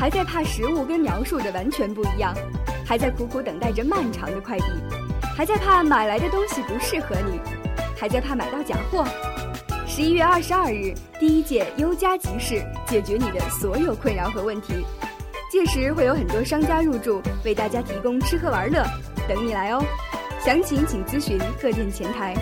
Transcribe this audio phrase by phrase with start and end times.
[0.00, 2.34] 还在怕食物跟描述的完全不一样，
[2.86, 4.64] 还在苦苦等待着漫长的快递，
[5.36, 7.38] 还在怕买来的东西不适合你，
[7.98, 9.06] 还在怕买到假货。
[9.86, 14.72] 十一月二十二日，第一届优家集市解决你的所有困扰和问题，
[15.52, 18.82] 届时会有很多商家入驻，为大家提供吃喝玩乐，
[19.28, 19.84] 等你来哦。
[20.42, 22.34] 详情请咨询各店前台。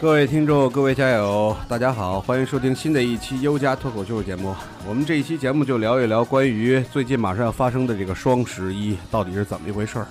[0.00, 4.56] 各位听众，各位家友，大家好，欢迎收听新的一期优家脱口秀节目。
[4.88, 10.06] 我们这一期节目就聊一聊关于最近马上要发生的这个双十一到底是怎么一回事儿。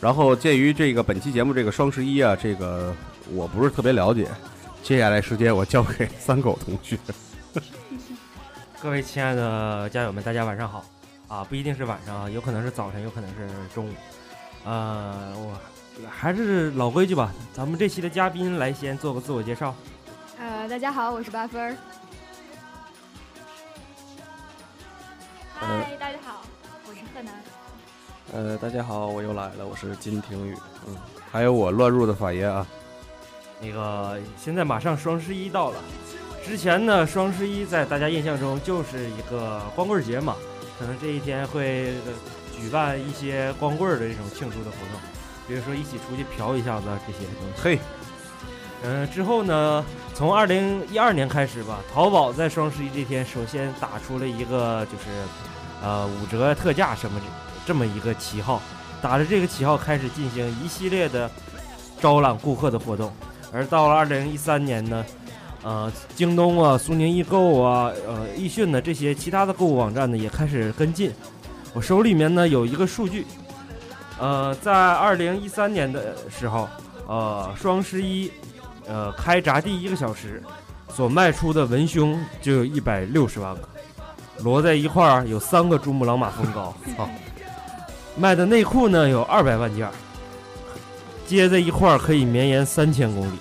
[0.00, 2.92] 然后鉴于这个本期节目这个双十一啊，这个
[3.32, 4.26] 我不是特别了解，
[4.82, 6.98] 接下来时间我交给三狗同学。
[8.82, 10.84] 各位亲爱的家友们，大家晚上好
[11.28, 11.44] 啊！
[11.44, 13.92] 不一定是晚上啊，有可能是早晨，有可能是中午。
[14.64, 15.56] 呃，我。
[16.06, 19.74] 还是老规矩吧，咱们这期的嘉宾来先做个自我介绍。
[20.38, 21.76] 呃，大家好，我是八分儿。
[25.54, 26.42] 嗨，大家好，
[26.86, 27.34] 我是贺楠。
[28.32, 30.56] 呃，大家好，我又来了，我是金庭宇。
[30.86, 30.96] 嗯，
[31.32, 32.64] 还有我乱入的法爷啊。
[33.60, 35.82] 那个，现在马上双十一到了，
[36.44, 40.36] 之前呢，双十一在大家印象中就是一个光棍节嘛，
[40.78, 41.94] 可能这一天会
[42.56, 45.17] 举办一些光棍的这种庆祝的活动。
[45.48, 47.60] 比如说一起出去嫖一下子这些东西。
[47.60, 47.78] 嘿，
[48.84, 49.82] 嗯，之后呢，
[50.14, 55.04] 从二零一二年开始吧，淘宝在双十一这天首先打出了一个就是，
[55.82, 57.18] 呃，五折特价什么
[57.66, 58.60] 这么一个旗号，
[59.00, 61.30] 打着这个旗号开始进行一系列的
[61.98, 63.10] 招揽顾客的活动。
[63.50, 65.02] 而到了二零一三年呢，
[65.62, 71.10] 呃，京东啊、苏宁易购啊、呃、易迅呢这些其他的购物网站呢也开始跟进。
[71.72, 73.26] 我手里面呢有一个数据。
[74.18, 76.68] 呃，在二零一三年的时候，
[77.06, 78.30] 呃，双十一，
[78.88, 80.42] 呃，开闸第一个小时，
[80.92, 83.68] 所卖出的文胸就有一百六十万个，
[84.42, 86.74] 摞在一块儿有三个珠穆朗玛峰高。
[86.96, 87.08] 操，
[88.16, 89.88] 卖的内裤呢有二百万件，
[91.24, 93.38] 接在一块儿可以绵延三千公里。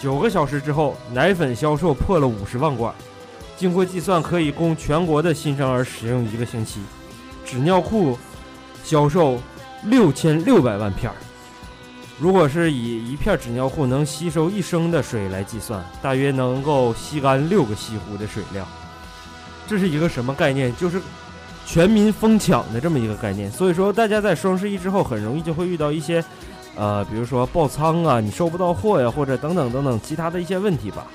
[0.00, 2.94] 九个小时之后，奶粉销售破了五十万罐，
[3.58, 6.80] 经过计算可以供全国的新生儿使用一个星期。
[7.44, 8.18] 纸尿裤
[8.82, 9.38] 销售。
[9.84, 11.16] 六千六百万片儿，
[12.18, 18.66] 如果是以一片纸尿裤能吸收一升的水来计算，大约能够吸干六个西湖的水量。
[19.66, 20.74] 这是一个什么概念？
[20.76, 21.00] 就是
[21.66, 23.50] 全民疯抢的这么一个概念。
[23.50, 26.22] 所以说，大家在双十一之后很容易就会遇到一些，
[26.76, 31.06] 呃，比如说爆仓啊，你收不到货呀，或者等等等等其他的一些问题吧。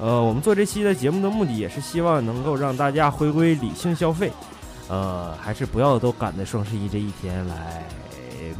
[0.00, 4.32] 呃，我们做这期的节目的目的也是希望能够让大家回归理性消费，
[4.88, 7.84] 呃，还是不要都赶在双十一这一天来。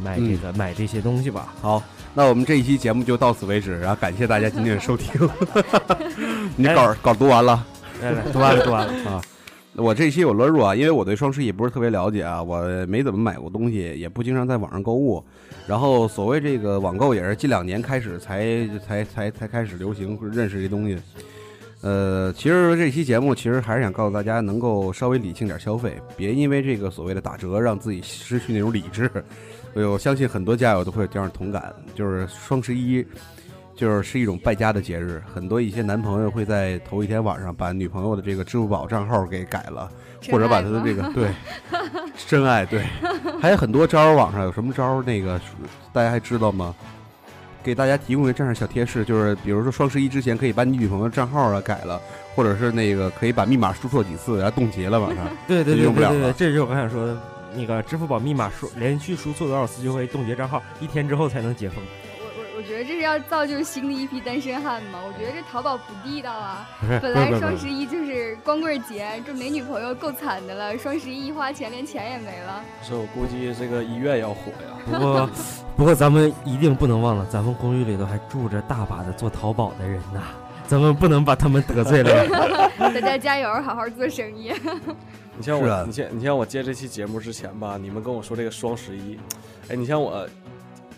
[0.03, 1.53] 买这个买这些东西吧。
[1.61, 1.81] 好，
[2.13, 5.29] 那我们这一期节目就到此为止，然后感谢大家今天的收听。
[6.55, 7.65] 你稿稿读完了？
[8.31, 9.21] 读完了，读完了啊！
[9.75, 15.23] 我这期有乱入啊，因为我对双十一不是特别了解啊，我没怎么买过东西，也不经常在网上购物。
[15.67, 20.97] 然后所谓这个网购也是近两年开始才才才才开始流行，认识这东西。
[21.81, 29.09] 呃，其实这期节目其实还是想告诉大家，能够稍微理性点消费，别因为这个所谓的打折让自己失去那种理智。
[29.75, 33.05] 我相信很多家友都会有这样的同感，就是双十一，
[33.75, 35.21] 就是是一种败家的节日。
[35.33, 39.89] 很多一些男朋友会在头一天晚上把女朋友的这个支付宝账号给改了，
[40.31, 41.29] 或者把他的这个对
[42.27, 42.83] 真爱对，
[43.41, 44.15] 还有很多招儿。
[44.15, 45.03] 网上有什么招儿？
[45.03, 45.39] 那个
[45.93, 46.75] 大家还知道吗？
[47.61, 52.01] 给大家提供一个这样小贴士，就是比如说双十一之前可以把你女朋友账号啊改了，
[52.33, 57.17] 或者是那个可以把密码输错几次，然后冻结了晚上， 对对对对对，这就是我刚想说的。
[57.55, 61.83] 那个支付宝密码输连续输错多少次就会冻结账号，一天之后才能解封。
[62.21, 64.99] 我我我觉得这是要造就新的一批单身汉吗？
[65.05, 66.69] 我觉得这淘宝不地道啊！
[67.01, 70.77] 本来双十一就是光棍节，这没女朋友够惨的了。
[70.77, 72.63] 双十一一花钱，连钱也没了。
[72.81, 74.77] 所以我估计这个医院要火呀。
[74.85, 75.29] 不过，
[75.77, 80.21] 不过咱们一定不能忘了，咱们公寓里头还住着大把的做淘宝的人呐。
[80.67, 82.27] 咱们不能把他们得罪了。
[82.77, 84.53] 大家加油，好好做生意。
[85.39, 89.17] 你像我，啊你像你像我接这期节目之前吧，你们跟我说这个双十一，
[89.69, 90.27] 哎，你像我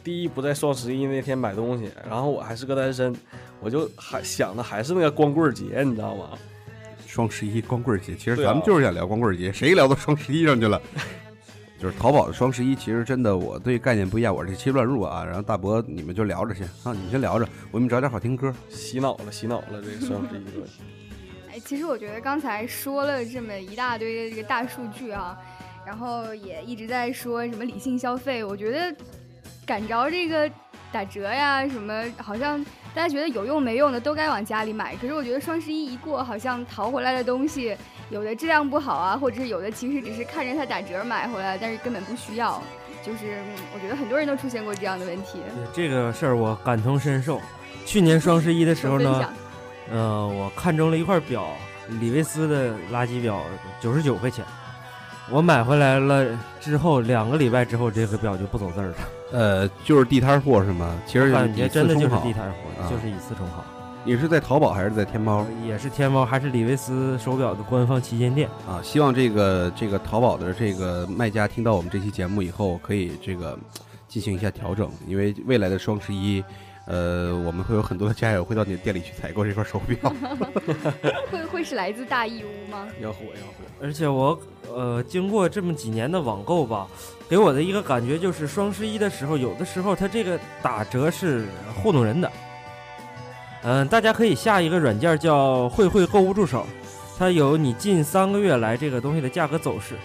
[0.04, 3.16] 第一不在双十一那天买东西，然后我还是个单身，
[3.60, 6.30] 我就还想的还是那个光棍节，你知道吗？
[7.06, 10.82] 双十一光棍节，其实咱们就是想聊光棍节，谁聊到双十一上去了？
[11.80, 15.24] 就是淘宝的双十一，其实真的我对概念不一样，我这期乱入啊。
[15.24, 18.52] 然后大伯你们就聊着先啊，你们先聊着，我给你们找点好听歌。
[18.70, 21.01] 洗脑了，洗脑了，这个双十一
[21.66, 25.38] 其实我觉得刚才说了这么一大堆的这个大数据啊，
[25.86, 28.96] 然后也一直在说什么理性消费，我觉得
[29.66, 30.50] 赶着这个
[30.92, 32.64] 打折呀什么，好像
[32.94, 34.96] 大家觉得有用没用的都该往家里买。
[34.98, 37.76] 可是我觉得双十一一过，好像淘回来的东西
[38.10, 42.62] 有的质量不好啊，或者是有的其实只是看着它打折买回来，但是根本不需要。
[43.04, 45.40] 就是嗯我觉得很多人都出现过这样的问题。
[45.74, 47.42] 这个事儿我感同身受。
[47.84, 49.34] 去年双十一的时候呢，
[49.92, 51.46] 呃，我看中了一块表，
[52.00, 53.42] 李维斯的垃圾表，
[53.80, 54.46] 九十九块钱。
[55.30, 56.26] 我买回来了
[56.60, 58.96] 之后，两个礼拜之后，这个表就不走字儿了。
[59.32, 60.94] 呃，就是地摊货是吗？
[61.06, 62.34] 其实感觉真的就是地地。
[62.34, 63.64] 摊货，啊就是以次充好。
[64.04, 68.50] 你是在淘宝还是在天猫也是天猫还是李维斯手表的官方旗舰店。
[68.68, 68.82] 啊？
[68.84, 73.58] 希望这个这个淘宝的这个卖家听到我们这期节目以后，可以这个
[74.08, 76.44] 进行一下调整，因为未来的双十一，
[76.86, 79.98] 呃，我们会有很多的家友会到你的店里去采购这块手表。
[81.32, 82.88] 会会是来自大义乌吗？
[83.00, 84.38] 要火要火，而且我
[84.74, 86.88] 呃，经过这么几年的网购吧，
[87.30, 91.46] 给我的一个感觉就是，双十一的时候，有的时候它这个打折是
[91.76, 92.32] 糊弄人的。
[93.64, 96.66] 嗯、大家可以下一个软件叫慧慧购物助手，
[97.16, 99.96] 它有你近三个月来这个东西的价格走势。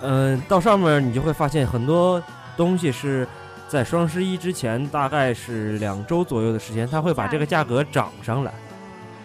[0.00, 2.22] 嗯、到上面你就会发现很多
[2.56, 3.28] 东西是
[3.68, 8.52] 在双十一之前，大概是两周左右的时间，它会把这个价格涨上来，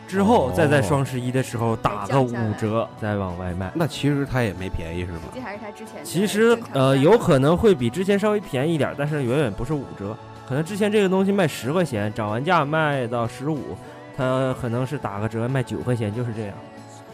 [0.08, 3.72] 之后再在哦双十一的时候打个五折，再往外卖。
[3.76, 5.20] 那其实它也没便宜是吗？
[5.44, 10.18] 还是他之前其实呃有可能会比之前稍微便宜一点，但是远远不是五折。
[10.48, 13.78] 可能之前这个东西卖十块钱，涨完价卖到十五，
[14.18, 16.56] 它可能是打个折卖九块钱，就是这样。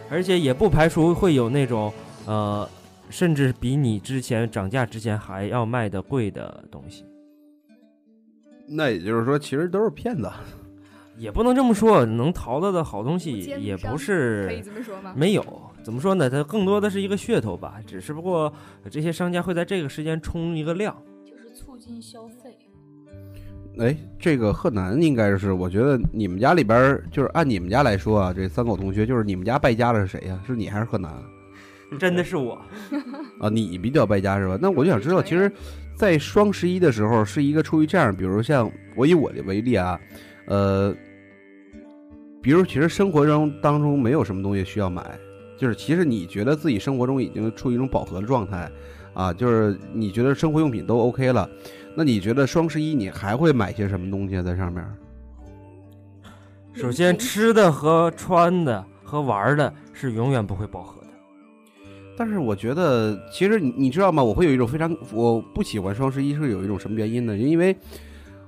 [0.09, 1.91] 而且也不排除会有那种
[2.25, 2.69] 呃，
[3.09, 7.03] 甚至比你之前涨价之前还要卖的贵的东西。
[8.67, 10.29] 那也就是说，其实都是骗子。
[11.17, 15.13] 也不能这么说，能淘到的好东西也不是可以是这么说吗？
[15.15, 15.45] 没有。
[15.81, 16.29] 怎么说呢？
[16.29, 18.51] 它更多的是一个噱头吧，只是不过
[18.89, 20.93] 这些商家会在这个时间冲一个量。
[21.23, 22.57] 就是促进消费。
[23.77, 31.13] 哎，这个贺南应该是，我觉得你们家里边就是按你们家来说啊，这三狗同学就是你们家败家的是谁呀、是你还是贺南
[31.99, 32.59] 真的是我，
[33.39, 33.49] 啊？
[33.49, 34.57] 你比较败家是吧？
[34.61, 35.51] 那我就想知道，其实，
[35.95, 39.99] 在双十一的时候是一个出于这样，比如像我以我的为例啊，
[40.47, 40.93] 呃，
[42.41, 45.03] 比如其实生活中当中没有什么东西需要买，
[45.57, 48.69] 就是其实你觉得自己生活中已经处于一种饱和的状态
[49.13, 51.49] 啊，就是你觉得生活用品都 OK 了，
[51.95, 54.85] 那你觉得双十一你还会买些什么东西啊在上面？
[56.73, 61.04] 首先吃的和穿的和玩的是永远不会饱和的。
[62.17, 64.23] 但是我觉得，其实你你知道吗？
[64.23, 67.35] 我会有一种非常我不喜欢双十一是有一种什么原因呢？
[67.37, 67.75] 因为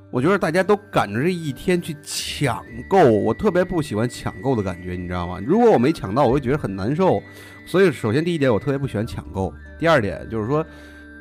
[0.09, 5.39] 我觉得大家都赶着这一天去抢购，我特别不喜欢抢购的感觉，你知道吗？
[5.45, 7.21] 如果我没抢到，我会觉得很难受。
[7.65, 10.65] 所以，首先第一点，我特别不喜欢抢购；第二点就是说，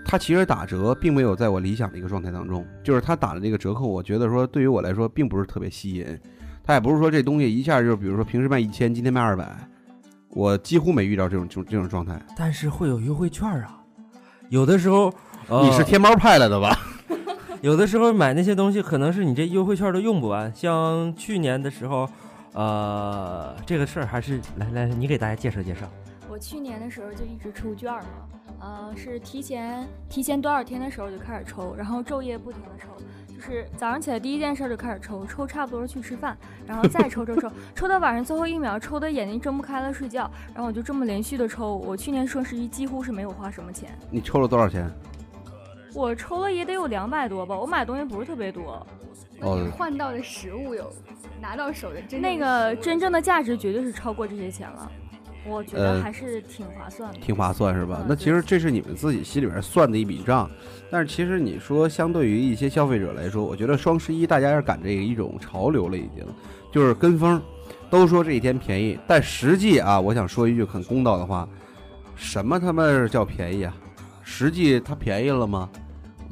[0.05, 6.07] 它其实打折并没有在我理想的一个状态当中，就是它打的这个折扣，我觉得说对于我来说并不是特别吸引。
[6.63, 9.57] 它也不是说这东西一下就，比如说平时卖一千，今天卖二百，
[10.31, 12.21] 我几乎没遇到这种这种这种状态。
[12.37, 13.81] 但是会有优惠券啊，
[14.49, 15.13] 有的时候，
[15.49, 16.79] 呃、你是天猫派来的吧？
[17.63, 20.53] 有的时候买那些东西，可能是你这优惠券都用不完。
[20.55, 22.09] 像去年的时候，
[22.53, 25.81] 呃，这个事儿还是来来，你给大家介绍介绍。
[26.29, 28.09] 我去年的时候就一直抽券儿嘛，
[28.61, 32.89] 呃，是提前提前多少天的时候就开始抽，然后昼夜不停的抽，
[33.37, 41.77] 就是早上起来第一件事就开始抽，抽差不多去吃饭，然后再抽抽抽， 抽到晚上最后一秒，抽的眼睛睁不开了睡觉，然后我就这么连续的抽。
[41.77, 44.91] 我去年双十一几乎是没有花什么钱，你抽了多少钱？
[45.95, 48.87] 我抽了也得有两百多吧，我买东西不是特别多，
[49.39, 50.91] 那你哦换到的食物有
[51.41, 54.91] 拿到手的真那个真正的价值绝对是超过这些钱了，
[55.49, 57.19] 我觉得呃还是挺划算的。
[57.19, 58.07] 挺划算是吧嗯？
[58.09, 60.51] 那其实这是你们自己心里边算的一笔账，
[60.91, 66.25] 但是其实你说相对于一些消费者来说，我觉得双十一大家是赶这一种潮流了，已经
[66.73, 67.41] 就是跟风，
[67.89, 71.49] 都说这一天便宜，但实际啊，我想说一句很公道的话，
[72.15, 73.75] 什么他妈叫便宜啊？
[74.23, 75.69] 实际它便宜了吗？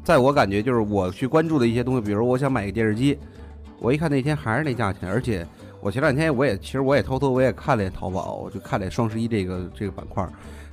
[0.03, 3.17] 在我感觉，就是我去关注的一些东西，比如我想买个电视机，
[3.79, 5.47] 我一看那天还是那价钱，而且
[5.85, 10.27] 我前两天我也其实我也偷偷我也看了淘宝，我就看了双十一这个这个板块，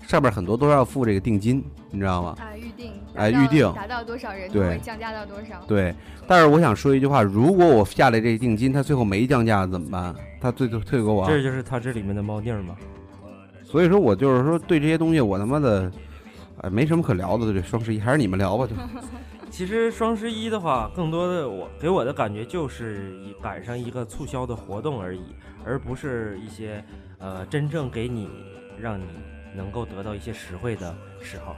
[0.09, 2.35] 上面很多都要付这个定金，你知道吗？
[2.41, 5.61] 啊，预定，哎预定达到多少人就对会降价到多少。
[5.69, 5.95] 对，
[6.27, 10.15] 但是我想说一句话，如果我下来这定金，他最后没降价怎么办？
[10.41, 12.75] 他最后退给我啊，这就是它这里面的猫腻儿嘛。
[13.67, 15.93] 所以说我就是说对这些东西我他妈的，
[16.63, 17.53] 哎，没什么可聊的。
[17.53, 18.73] 这双十一，还是你们聊吧，就
[19.53, 26.83] 其实双十一的话，更多的我给我的感觉就是一赶上一个促销的活动而已，而不是一些
[27.19, 28.31] 呃真正给你
[28.81, 29.05] 让你
[29.55, 31.55] 能够得到一些实惠的时候。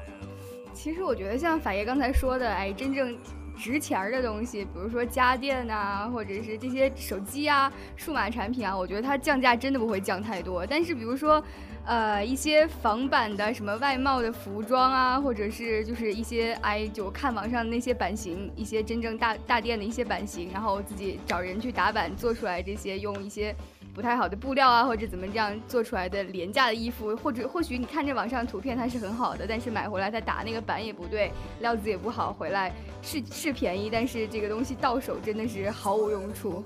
[0.73, 3.17] 其实我觉得像法爷刚才说的，哎，真正
[3.57, 10.67] 值钱的东西，比如说家电呐、或者是这些手机啊、数码产品啊，我觉得它降价真的不会降太多。
[10.67, 11.41] 但是比如说，
[11.87, 23.55] 呃，一些仿版的什么外贸的服装啊，或者是就是一些哎，就看网上那些版型，一些真正大大店的一些版型，然后自己找人去打版做出来这些，用一些。
[23.95, 32.73] 不太好的布料啊，或者怎么这样做出来的廉价的衣服，或者或许你看着网上图片它是很好的，但是买回来它打那个版也不对，料子也不好，回来
[33.03, 36.65] 是是便宜，但是这个东西到手真的是毫无用处。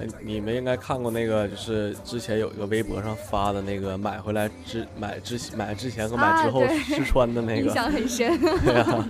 [0.00, 8.38] 哎你们应该看过那个，就是之前有一个微博上发的那个买回来之买之买之前和买之后试穿的那个 印个，象很深。
[8.40, 9.08] 对啊，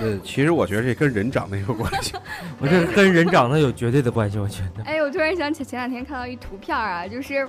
[0.00, 2.14] 呃，其实我觉得这跟人长得有关系。
[2.58, 4.82] 我这跟人长得有绝对的关系，我觉得。
[4.84, 7.46] 哎，我突然想起前两天看到一图片啊，就是，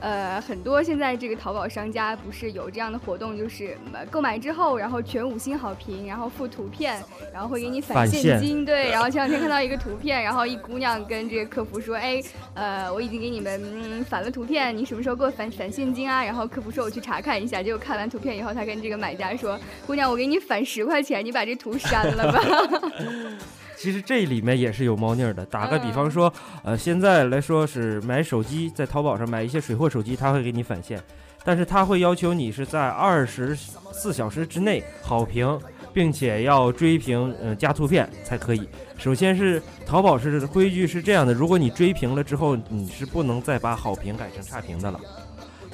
[0.00, 7.02] 呃，很多现在这个淘宝商家不是有这样的活动，就是呃购买之后，然后全五星好评，然后附图片，
[7.32, 8.64] 然后会给你返返现现金。
[8.64, 12.22] 对，然后前两天看到一个图片，然后一姑娘跟这个客服说，哎，
[12.54, 16.24] 呃，我已经给你们嗯返了图片，你什么时候给我返返现金啊？
[16.24, 22.40] 然后客服说我去查看一下，结果看完图片以后，他跟这个买家说，姑娘，我给你返十块钱，你把这图删了吧。
[23.78, 25.46] 其实这里面也是有猫腻儿的。
[25.46, 26.32] 打个比嗯方说，
[26.64, 31.00] 呃，现在来说是买手机，在淘宝上买一些水货手机，它会给你返现，
[31.44, 33.54] 但是它会要求你是在二十
[33.92, 35.56] 四小时之内好评，
[35.92, 38.68] 并且要追评，呃，加图片才可以。
[38.96, 44.98] 首先是淘宝是规矩是这样的，如果你追评了之后，你是不能再把好评改成差评的了。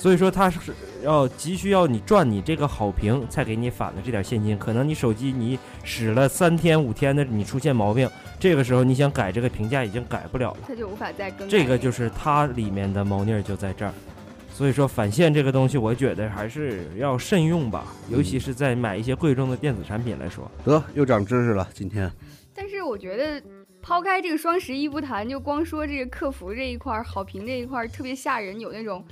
[0.04, 0.60] 所以说它是
[1.02, 8.06] 要急需要你赚你这个好评才给你返的这点现金，可能你手机你使了三天五天的，你出现毛病，
[8.38, 11.50] 这个时候你想改这个评价已经改不了了，他就无法再更改。
[11.50, 13.94] 这个就是它里面的猫腻儿就在这儿。
[14.52, 20.50] 所以说返现这个东西，我觉得还是要慎用吧，尤其是在买一些贵重的电子产品来说。
[20.66, 22.12] 得又长知识了，今天
[22.54, 23.42] 但是我觉得，
[23.80, 29.02] 抛开这个双十一不谈，就光说这个客服这一块儿、好评这一块儿特别吓人，有那种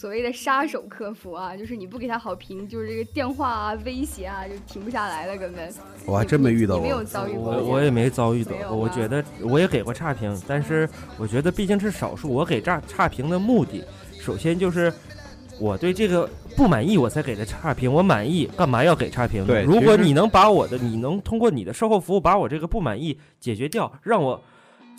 [0.00, 5.74] 所谓的杀手客服啊，就是你不给他好评，就是这个电话啊、威胁啊，就停不下来了，根本。
[6.06, 7.04] 我还真没遇到你没有过。
[7.04, 7.50] 遭遇过？
[7.50, 10.88] 我我也没遭遇到过，我觉得我也给过差评，但是
[11.18, 12.32] 我觉得毕竟是少数。
[12.32, 13.82] 我给差差评的目的，
[14.20, 14.92] 首先就是
[15.58, 17.92] 我对这个不满意，我才给的差评。
[17.92, 19.48] 我满意，干嘛要给差评呢？
[19.48, 24.40] 对如果你能把我的，你能通过你的售后服务把我这个不满意解决掉，让我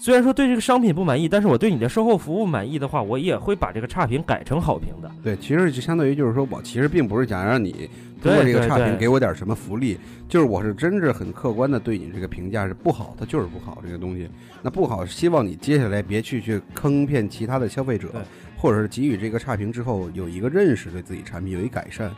[0.01, 5.11] 虽然说对这个商品不满意，但是我对你的售后服务满意的话，我也会把这个差评改成好评的。
[5.21, 7.89] 对，其实就相当于就是说我其实并不是想让你
[8.21, 14.29] 通过这个差评给我点什么福利，就是我是真是很客观的对你这个评价是不好，它就是不好这个东西。
[14.61, 18.07] 那不好，希望你接下来别去去坑骗其他的消费者，
[18.55, 22.09] 或者是给予这个差评之后有一个认识，对自己产品有一改善。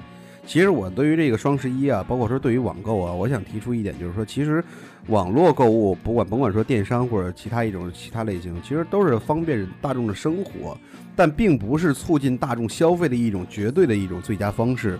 [0.51, 4.61] 其实我对于这个双十一啊，包括说对于网购啊，我想提出一点，就是说，其实
[5.07, 10.77] 网络购物，不管甭管说电商或者其他一种其他类型，其实都是方便大众的生活，
[11.15, 14.99] 但并不是促进大众消费的一种绝对的一种最佳方式。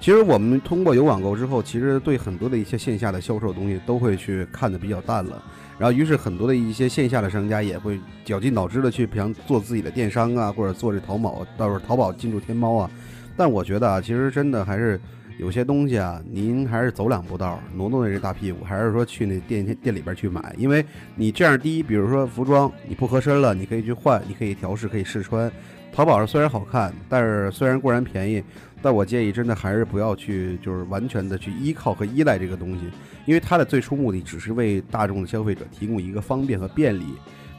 [0.00, 5.40] 其实我们通过有网购之后，其实对很多的一些线下的销售东西都会去看得比较淡了。
[5.78, 12.90] 然后，于是很多的一些线下的商家也会绞尽脑汁的去想做自己的电商啊，或者做这淘宝，到时候淘宝进驻天猫啊。
[13.38, 15.00] 但我觉得啊，其实真的还是
[15.38, 25.50] 有些东西啊，您还是走两步道，挪挪那这大屁股，还是说去那店店里边去买，因为你这样，第一，比如说服装你不合身了，你可以去换，你可以调试，可以试穿。
[25.92, 28.42] 淘宝上虽然好看，但是虽然固然便宜，
[28.82, 32.90] 但我建议真的还是不要去，就是完全的去依靠和依赖这个东西，
[33.24, 37.04] 因为它的最初目的只是为大众的消费者提供一个方便和便利，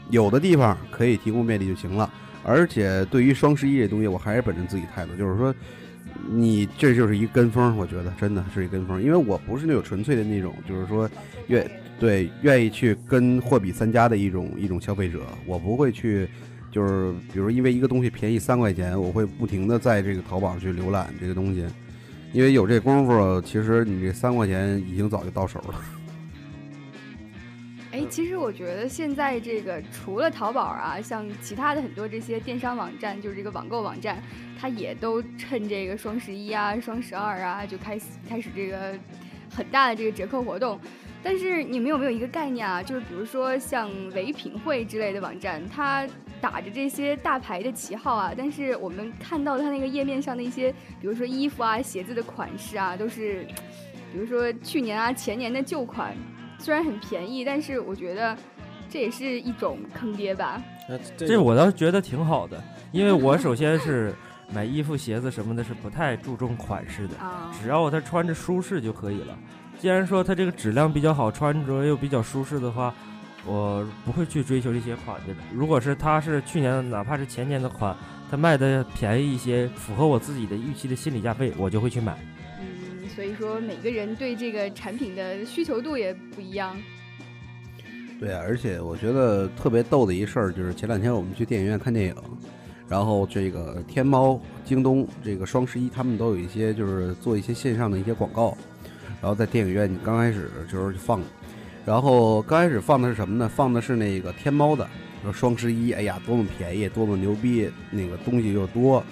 [0.09, 2.09] 有的地方可以提供便利就行了。
[2.43, 5.53] 而且对于双十一这东西，我还是本着自己态度，就是说，
[6.31, 11.09] 你这就是一跟风，我觉得真的是一跟风，因为我不是那种纯粹的那种，就是说
[11.47, 11.69] 愿
[11.99, 16.27] 对愿意去跟货比三家的一种一种消费者，我不会去，
[16.71, 21.65] 就是比如因为一个东西便宜三块钱，我会不停的在这个淘宝去浏览这个东西，
[22.31, 25.98] 因为有这功夫，其实你这三块钱已经早就到手了。
[27.91, 34.21] 哎，其实我觉得现在这个除了淘宝啊，像其他的很多这些电商网站，就是这个网购网站，
[34.59, 38.93] 它也都趁这个双十一啊、双十二啊，就开始开始这个
[39.51, 40.79] 很大的这个折扣活动。
[41.23, 42.81] 但是你们有没有一个概念啊？
[42.83, 46.07] 就是比如说像唯品会之类的网站，它
[46.39, 53.47] 打着这些大牌的旗号啊，但是我们看到它那个页面上的一些，比如说衣服啊、鞋子的款式啊，都是，
[54.13, 56.15] 比如说去年啊、前年的旧款。
[56.59, 58.37] 虽然很便宜，但是我觉得
[58.89, 60.61] 这也是一种坑爹吧。
[61.17, 62.61] 这我倒是觉得挺好的，
[62.91, 64.13] 因为我首先是
[64.51, 67.15] 买衣服、鞋子什么的，是不太注重款式的，
[67.61, 69.37] 只要它穿着舒适就可以了。
[69.79, 72.93] 既然说它这个质量比较好，穿着又比较舒适的话，
[73.45, 75.33] 我不会去追求这些款的。
[75.53, 77.95] 如果是它是去年的哪怕是前年的款，
[78.29, 82.17] 它卖的便宜一些，符合我自己的预期的心理价位，我就会去买。
[83.19, 86.73] 所以说，每个人对这个产品的需求度也不一样。
[88.17, 92.15] 对啊，而且我觉得特别逗的一事儿就是前两天我们去电影院看电影，
[92.87, 98.57] 然后这个天猫、京东这个双十一他们都有一些就是做一些线上的一些广告，
[99.21, 101.21] 然后在电影院刚开始就是放，
[101.85, 103.51] 然后刚开始放的是什么呢？
[103.53, 104.87] 放的是那个天猫的，
[105.23, 109.03] 说双十一，哎呀多么便宜，多么牛逼，那个东西又多。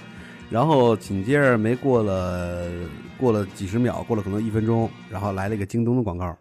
[0.50, 2.72] 然后紧接着没过了，
[3.20, 6.36] 过了几十秒，过了可能一分钟，然后来了一个京东的广告。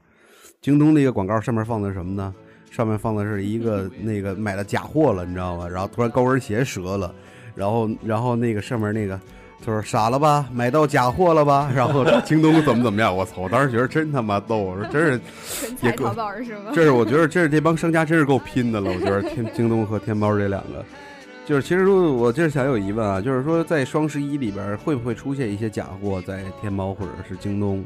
[0.60, 2.34] 京东那个广告上面放的什么呢？
[2.70, 5.68] 上面放的是一个 那个买了假货了，你知道吗？
[5.68, 7.14] 然后突然高跟鞋折了，
[7.54, 9.18] 然后然后那个上面那个
[9.64, 11.70] 他说傻了吧，买到假货了吧？
[11.74, 13.16] 然后京东怎么怎么样？
[13.16, 13.42] 我操！
[13.42, 15.20] 我当时觉得真他妈逗，我说真是
[15.76, 16.72] 纯彩淘宝是吗？
[16.74, 18.90] 这是我觉得这是这帮商家真是够拼的了。
[18.90, 20.84] 我觉得天京东和天猫这两个。
[21.46, 27.84] 就是其实我就是想有疑问啊，就是说在双十一里边会不会出现一些假货在天猫或者是京东？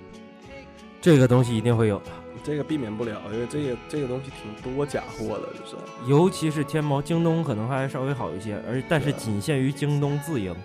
[0.98, 2.06] 这个东西一定会有的，
[2.42, 5.76] 这个避免不了，因为这个这个东西挺多假货的，就是
[6.08, 10.56] 尤其是天猫、京东可能还稍微好一些，而但是仅限于京东自营。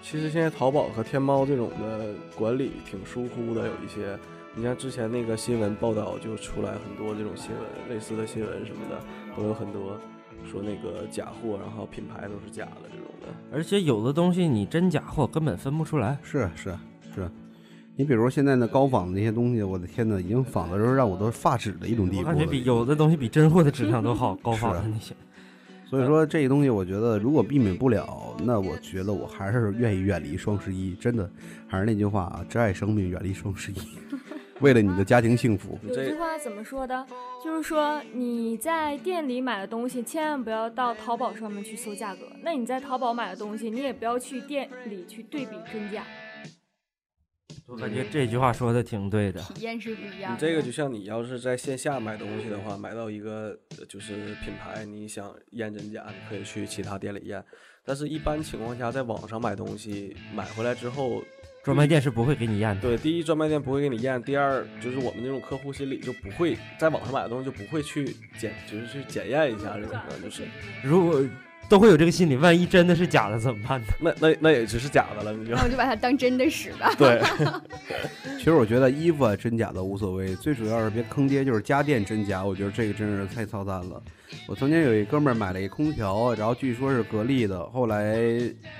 [0.00, 4.16] 其实现在淘宝和天猫这种的管理挺疏忽的，有一些，
[4.54, 9.00] 你像之前那个新闻报道就出来很多这种新闻，类似的新闻什么的
[9.36, 9.98] 都有很多。
[10.44, 16.18] 说那个假货，然后品牌都是假的这种的，而且有的东西你真假货根本分不出来。
[16.22, 16.74] 是是
[17.14, 17.30] 是，
[17.96, 22.24] 你比如现在那高仿的那些东西，我的天哪，已经仿的时候让我都发指的一种地步。
[22.24, 25.14] 感觉比有的东西比真货的质量都好，高仿的那些。
[25.90, 30.94] 所以说这个东西，我觉得如果避免不了，那我觉得我还是愿意远离双十一。
[30.94, 31.30] 真的，
[31.66, 33.76] 还是那句话啊，珍爱生命，远离双十一。
[34.60, 37.06] 为了你的家庭幸福，有句话怎么说的？
[37.44, 42.22] 就是说你在店里买的东西，千万不要到淘宝上面去搜价格。
[42.42, 46.04] 那你在淘宝买的东西，你也不要去店里去对比真假。
[47.66, 50.32] 我感觉这句话说的挺对的，体验是不一样。
[50.32, 53.56] 你这个就像你要是在线下买东西的话，买到一个
[53.88, 57.44] 就是品牌，你想验真假，你可以去其他店里验。
[57.84, 61.22] 但是，一般情况下，在网上买东西，买回来之后。
[61.68, 62.80] 专卖店是不会给你验的。
[62.80, 70.18] 对，第一，专卖店不会给你验；第二，就是我们这种客户心里就不会在网上买的东西就不会去检，就是去检验一下这种的。
[70.22, 70.44] 就是，
[70.82, 71.22] 如果
[71.68, 73.86] 都会有这个心理，万一真的是假的怎么办呢？
[74.00, 76.90] 那那那也只是假的了，你就那我就把它当真的使吧。
[76.96, 77.20] 对，
[78.38, 84.02] 其实我觉得衣服啊真假的无所谓，最主要是别坑爹，就是家电真假，我觉得这个真是太操蛋了。
[84.46, 88.16] 我曾经有一哥们儿买了一空调，然后据说是格力的，后来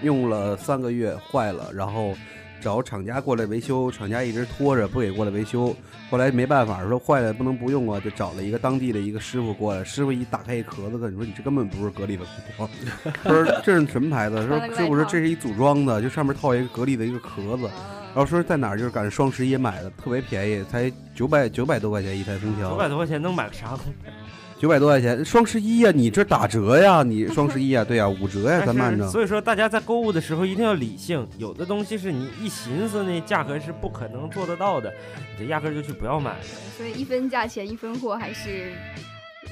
[0.00, 2.16] 用了三个月坏了，然后。
[2.60, 5.74] 找厂家过来维修，厂家一直拖着不给过来维修。
[6.10, 9.84] 后来没办法，说坏了不能不用啊，就找了一个当地的一个师傅过来。
[9.84, 12.24] 师傅一打开一壳子，跟你说：“你这根本不是格力的
[12.56, 13.12] 空调。
[13.22, 17.70] ”他说：“这是什么牌子？”说：“师傅说这是一组装的，就上面套一个格力的一个壳子。”
[18.14, 18.78] 然后说在哪儿？
[18.78, 22.70] 就是赶上双十一买的，特别便宜，才九百九百多块钱一台空调。
[22.70, 24.12] 九百多块钱能买个啥空调？
[24.58, 29.06] 九百多块钱，双十一呀，你这打折呀， 你双十一呀，对呀，五折呀，咱们按照。
[29.08, 34.92] 所以说，大家在购物的时候一定要理性，有的东西是你一寻思那价格是不可能做得到的，
[35.38, 36.34] 你这压根就去不要买。
[36.76, 38.72] 所以一分价钱一分货，还是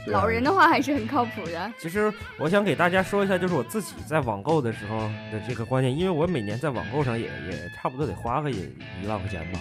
[0.09, 1.73] 老人的话还是很靠谱的。
[1.79, 4.99] 其实我想给大家说一下，就是我自己在网购的时候
[5.31, 8.65] 的这个观念，因为我每年在网购上也也差不多得花个也
[9.01, 9.61] 一万块钱吧，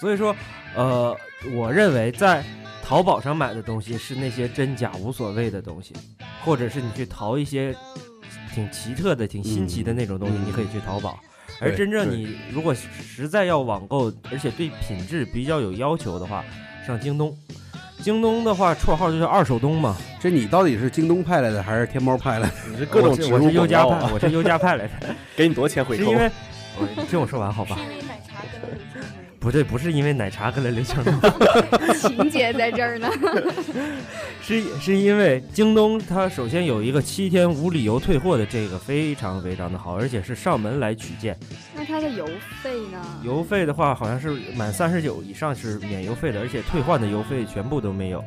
[0.00, 0.34] 所以说，
[0.74, 1.14] 呃，
[1.52, 2.42] 我认为在。
[2.90, 5.94] 淘宝上买的东西是那些真假无所谓的东西，
[6.44, 7.72] 或者是你去淘一些
[8.52, 11.16] 挺奇特的、挺新奇的那种东西，你可以去淘宝。
[11.60, 16.44] 而真正你如果实在要网购，而且对品质比较有要求的话，
[16.84, 17.32] 上京东。
[18.02, 19.96] 京东的话，绰号就叫二手东嘛。
[20.18, 22.54] 这你到底是京东派来的还是天猫派来的？
[22.72, 25.14] 你是各种我是优家派，我是优家派来的。
[25.36, 26.02] 给你多少钱回扣？
[26.02, 26.28] 是因为，
[27.08, 27.78] 听我说完好吧。
[29.40, 31.14] 不对，不是因为奶茶跟了刘强东，
[31.98, 33.10] 情节在这儿呢。
[34.42, 41.36] 是是因为京东它首先有一个七天无理由退货的这个非常非常的好，而且是上门来取件。
[41.74, 42.26] 那它的邮
[42.62, 43.02] 费呢？
[43.22, 48.22] 邮费的话，好像是满三十九以上是免邮费的，而且退换的邮费全部都没有。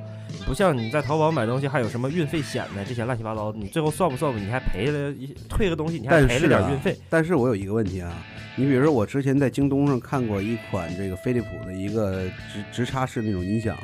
[0.48, 2.84] 不像你在淘宝买东西，还有什么运费险呢？
[2.88, 4.40] 这些乱七八糟的，你最后算不算吧？
[4.40, 6.98] 你还赔了一退个东西，你还赔了点运费。
[7.08, 8.12] 但是我有一个问题啊，
[8.56, 13.76] 你比如说我之前在京东上看过一款这个飞利浦的一个直直插式那种音响，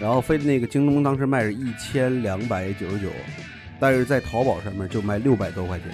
[0.00, 3.10] 然后飞那个京东当时卖是一千两百九十九，
[3.80, 5.88] 但是在淘宝上面就卖六百多块钱，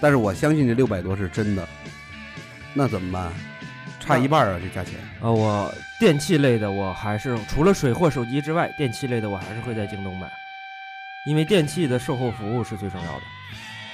[0.00, 1.66] 但是我相信这六百多是真的，
[2.72, 3.32] 那怎么办？
[3.98, 4.94] 差一半啊，这价钱。
[5.20, 10.30] 呃，我电器类的我还是除了水货手机之外，电器类的我还是会在京东买，
[11.26, 13.22] 因为电器的售后服务是最重要的。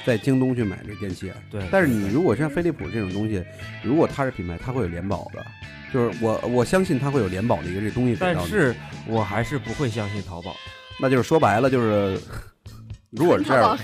[0.06, 3.44] 在京东去买这电器啊，对，但是你如果像飞利浦这种东西，
[3.82, 5.44] 如果它是品牌，它会有联保的，
[5.92, 8.16] 就是我我相信它会有联保的一个这东西。
[8.18, 8.72] 但是
[9.08, 10.54] 我还是不会相信淘宝。
[11.00, 12.18] 那就是说白了就是，
[13.10, 13.76] 如果是这样！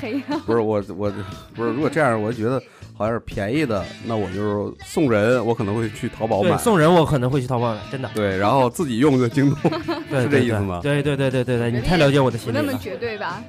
[0.47, 1.13] 不是我我
[1.55, 2.63] 不是如果这样，我就觉得
[2.97, 4.35] 好像是便宜的，那我就
[4.69, 6.57] 是送人，我可能会去淘宝，买。
[6.57, 8.09] 送人我可能会去淘宝买，真的。
[8.15, 9.73] 对，然后自己用就京东。
[10.09, 12.79] 对，是这意思吗对对对对对对，你太了解我的不那么心理了。
[12.79, 13.43] 绝对吧？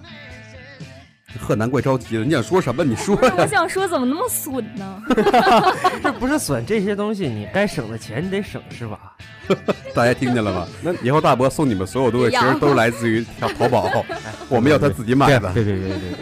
[1.39, 2.83] 贺南怪着急了，你想说什么？
[2.83, 3.33] 你说呀。
[3.37, 5.01] 我想说，怎么那么损呢？
[6.03, 9.13] 这不是损这些东西，你该省的钱你得省是吧？
[9.93, 10.67] 大家听见了吗？
[10.81, 14.05] 那以后大伯送你们所有东西，其实都来自于淘淘宝，
[14.49, 15.51] 我们要他自己买的。
[15.53, 16.19] 对对对对对对。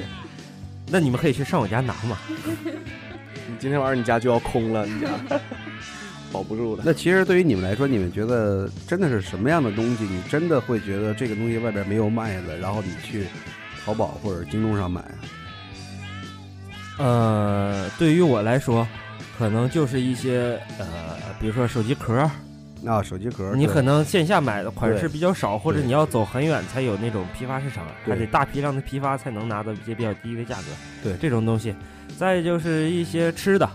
[0.89, 2.17] 那你们可以去上我家拿嘛。
[3.47, 5.07] 你今天晚上你家就要空了，你家
[6.31, 6.83] 保不住了。
[6.85, 10.03] 那其实对于你们来说，你们觉得真的是什么样的东西？
[10.03, 13.25] 你真的会觉得这个东西外边没有卖的，然后你去
[13.85, 15.03] 淘宝或者京东上买？
[16.97, 18.87] 呃，对于我来说，
[19.37, 20.85] 可能就是一些呃，
[21.39, 22.29] 比如说手机壳儿，
[22.85, 30.63] 啊，手机壳，你可能线下买的款式比较少，或者你要走很远才有那种批发市场，还得大批量的批发才能拿到一些比较低的价格。
[31.01, 31.73] 对这种东西，
[32.19, 33.67] 再就是一些吃的，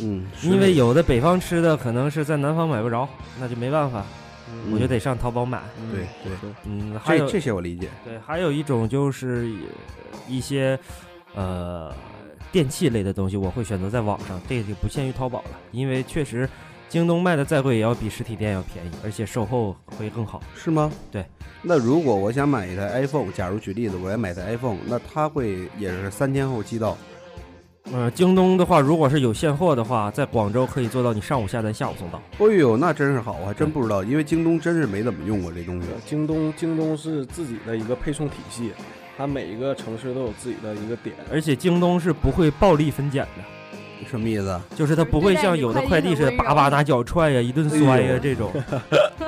[0.00, 3.08] 嗯，因为有的北方吃的可能是在南方买不着，
[3.40, 4.25] 那就没办法，嗯
[4.72, 5.62] 我就得上淘宝买。
[5.90, 7.88] 对对，嗯，还有这这些我理解。
[8.04, 9.52] 对，还有一种就是
[10.12, 10.78] 呃一些
[11.34, 11.94] 呃
[12.50, 16.48] 电器类的东西，我会选择在网上，这个就不限于淘宝了，因为确实
[16.88, 20.42] 京东卖的再贵也要比实体店要便宜，而且售后会更好。
[20.54, 20.90] 是吗？
[21.10, 21.24] 对。
[21.62, 26.96] 那如果我想买一台 iPhone，假如举例子，我要买台 iPhone，那它会也是三天后寄到。
[27.92, 32.20] 呃，京东的话，如果是有现货的话，在广州可以做到你上午下单，下午送到。
[32.38, 35.86] 哦呦，那真是好，我还真不知道，因为京东真是没怎么用过这东西。
[36.04, 38.72] 京东京东是自己的一个配送体系，
[39.16, 41.14] 它每一个城市都有自己的一个点。
[41.32, 44.60] 而且京东是不会暴力分拣的，什么意思？
[44.74, 48.52] 就是它不会像有的快递似的叭叭拿脚踹呀、一顿摔呀、哎这种。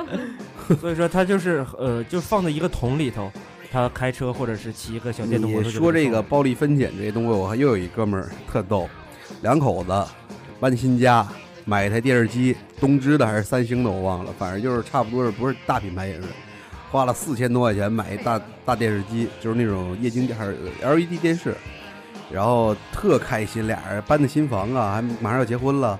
[0.79, 3.31] 所以说它就是呃，就放在一个桶里头，
[3.71, 8.89] 他开车或者是骑一个小电动摩你托说这个暴力分拣这些东西，我还又有一哥们儿特逗，
[9.41, 10.05] 两口子
[10.59, 11.27] 搬新家，
[11.65, 16.23] 买一台电视机，东芝的还是三星的我忘了，反正就是差不多是不是大品牌也是，
[16.89, 21.55] 花了四千多块钱买一大大电视机，就是那种液晶还是 LED 电视，
[22.31, 25.99] 然后特开心，俩人搬的新房啊，还马上要结婚了。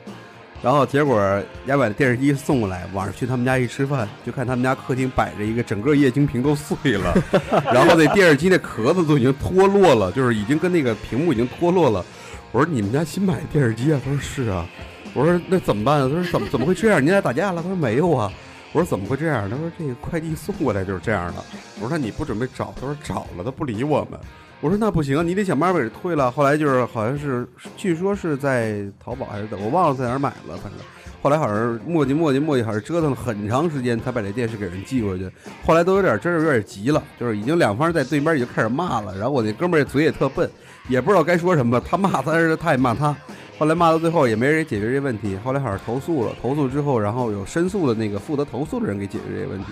[0.62, 1.18] 然后结果
[1.66, 7.14] 家把电视机送过来，晚上去他们家一吃饭，就看他们家客厅摆着一个整个液晶屏都碎了，
[7.74, 12.06] 然后那电视机那壳子都已经脱落了，就是已经跟那个屏幕已经脱落了。
[12.52, 14.02] 我说你们家新买的电视机啊？
[14.04, 14.68] 他说是啊。
[15.14, 16.08] 我说那怎么办啊？
[16.08, 17.02] 他说怎么怎么会这样？
[17.04, 17.62] 你俩打架了？
[17.62, 18.32] 他说没有啊。
[18.74, 19.50] 我说怎么会这样？
[19.50, 21.44] 他说这个快递送过来就是这样的。
[21.80, 22.74] 我说那你不准备找？
[22.80, 24.20] 他说找了，他不理我们。
[24.62, 26.30] 我说那不行，你得想办法给退了。
[26.30, 30.74] 后来就是好像是，据说是在淘宝还是在，我忘了在哪儿买了，反正
[31.22, 35.32] 后来好像是磨叽磨叽磨叽，好像折腾了很长时间才把这电视给人寄过去。
[35.66, 39.16] 后来都有点真是有点急了，就是已经两方在对面已经开始骂了。
[39.16, 40.50] 然后我那哥们儿嘴也特笨，
[40.90, 43.16] 也不知道该说什么，他骂他，是他也骂他。
[43.58, 49.68] 后来骂到最后也没人解决这问题，后来好像投诉了，投诉之后，然后有申诉的那个负责投诉的人给解决这个问题。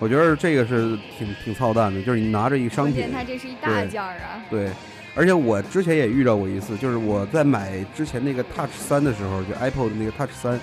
[0.00, 4.38] 我觉得这个是挺挺操蛋的，就是你拿着一个商品它这是一大件儿啊！
[4.48, 4.70] 对，
[5.16, 10.60] 而且我之前也遇到过一次，就是我在买之前那个 Touch 三的时候，就 Apple 的那个 Touch 三，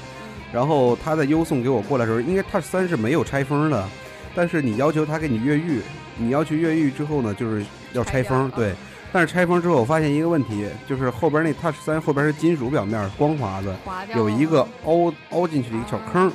[0.53, 3.85] 然后他在邮送给我过来的时候，应该 Touch 三是没有拆封的，
[4.33, 5.81] 但是你要求他给你越狱，
[6.17, 8.73] 你要去越狱之后呢，就是要拆封，对。
[9.11, 13.75] 但是拆封之后，我发现一个问题，就是后边那 Touch 三后边是金属表面，光滑的，
[14.15, 16.31] 有一个凹凹进去的一个小坑儿。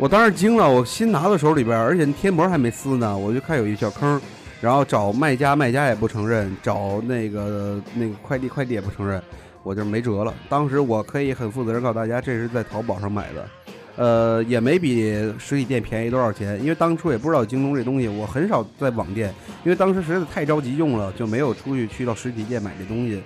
[0.00, 4.20] 我当时惊了，我新拿到手里边，而且贴膜还没撕呢，我就看有一小坑，
[4.60, 9.20] 然后找卖家，卖家也不承认，找那个那个快递，快递也不承认，
[9.64, 10.32] 我就没辙了。
[10.48, 13.48] 当时我可以很负责任告诉大家，这是在淘宝上买的，
[13.96, 15.02] 呃，也没比
[15.36, 16.62] 实体店便宜多少钱。
[16.62, 19.34] 因为当初也不知道京东这东西，我很少在网店，
[19.64, 23.20] 因为当时实在太着急用了，就没有出去去到实体店买这东西。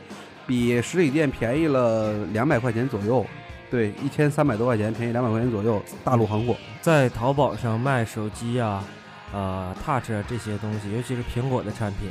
[0.46, 3.24] 比实体店便宜了两百块钱左右，
[3.72, 6.54] 对，一千三百多块钱，便宜两百块钱左右，大陆行货。
[6.82, 8.85] 在淘宝上卖手机啊、
[9.32, 12.11] 呃 Touch 啊这些东西，尤其是苹果的产品，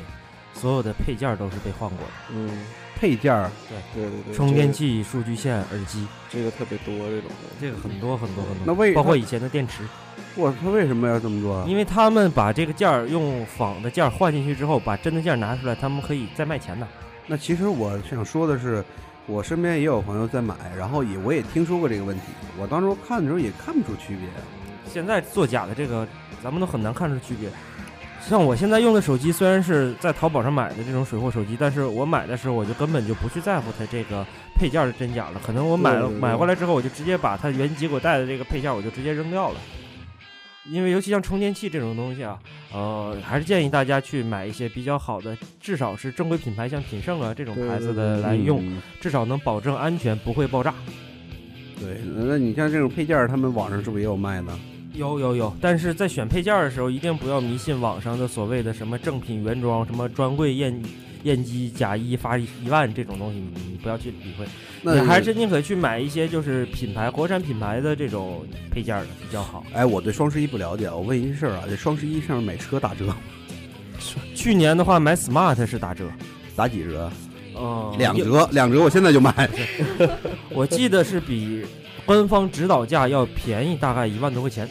[0.52, 2.50] 所有的配件都是被换过的，嗯，
[2.96, 3.48] 配件儿，
[3.94, 7.48] 对对对，充电器、数据线、耳机，这个这个特别多这种的。
[7.60, 8.62] 这个很多很多很多。
[8.66, 9.84] 那为包括以前的电池，
[10.34, 11.64] 我他为什么要这么做啊？
[11.68, 16.88] 因为他们把这个件儿用仿的件儿换进去之后，把真的件儿拿出来，他们可以再卖钱的。
[17.28, 18.84] 那其实我想说的是，
[19.26, 22.22] 我身边也有朋友在买，然后也我也听说过这个问题。
[22.58, 24.28] 我当时看的时候也看不出区别。
[24.92, 26.06] 现在做假的这个，
[26.42, 27.48] 咱们都很难看出区别。
[28.20, 35.40] 像我现在用的手机，虽然是在淘宝上买的这种水货手机，但是我买的时候我就根本就不去在乎它这个配件的真假了。
[35.44, 39.56] 可能我买了买回来之后，我就直接把它原机给我带的这个配件，我就直接扔掉了。
[40.70, 42.38] 因为尤其像充电器这种东西啊，
[42.72, 50.72] 呃，还是建议大家去买一些比较好的，至少是正规品牌，像品胜啊这种牌子的来用，嗯至少能保证安全，不会爆炸。
[51.80, 54.56] 对，那你像这种配件，他们网上是不是也有卖的？
[54.94, 60.72] 有有有，但是在选配件的时候，一定不要迷信网上的所谓的什么正品原装、什么专柜验
[61.24, 64.46] 验机假一发一万这种东西，你你不要去理会。
[64.82, 69.64] 那你还是宁可去买一些就是品牌国产品牌的这种配件儿的比较好。
[69.72, 73.14] 哎，我对双十一不了解，我问一事儿啊，这双十一上面买车打折，
[74.34, 76.10] 去年的话买 smart 是打折，
[76.56, 77.10] 打几折？
[77.54, 79.48] 嗯，两折，两折，我现在就买。
[80.50, 81.64] 我记得是比
[82.04, 84.68] 官方指导价要便宜大概一万多块钱。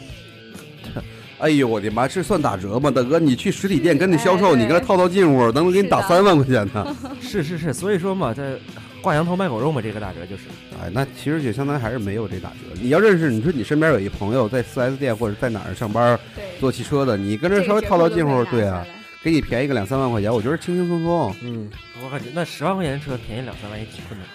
[1.42, 2.88] 哎呦我的妈，这算打折吗？
[2.88, 6.96] 大哥，你去实体店跟那销售，哎你跟他套套近乎，能给你打三万块钱呢。
[7.20, 8.56] 是是是，所以说嘛，这
[9.00, 10.42] 挂羊头卖狗肉嘛，这个打折就是。
[10.80, 12.56] 哎，那其实就相当于还是没有这打折。
[12.80, 18.86] 你要认识，你说你身边有一朋友在 4S 店或者在哪儿上班对，做汽车的，你跟这稍微套套近乎，对啊，，
[19.24, 21.34] 给你便宜个两三万块钱，我觉得轻轻松松。
[21.42, 21.68] 嗯，
[22.04, 24.28] 我感觉那十万块钱的车便宜两三万也挺困难。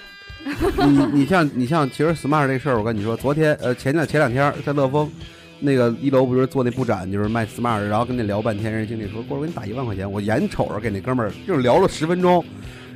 [1.13, 5.09] 你你像你像，其实 smart 这事儿，我跟你说，昨天呃前两前两天在乐丰，
[5.59, 12.43] 那个一楼不是做那布展，就是卖 smart，然后跟那聊半天，人经理说过来我给你打一万块钱，我眼瞅着给那哥们儿就是聊了十分钟，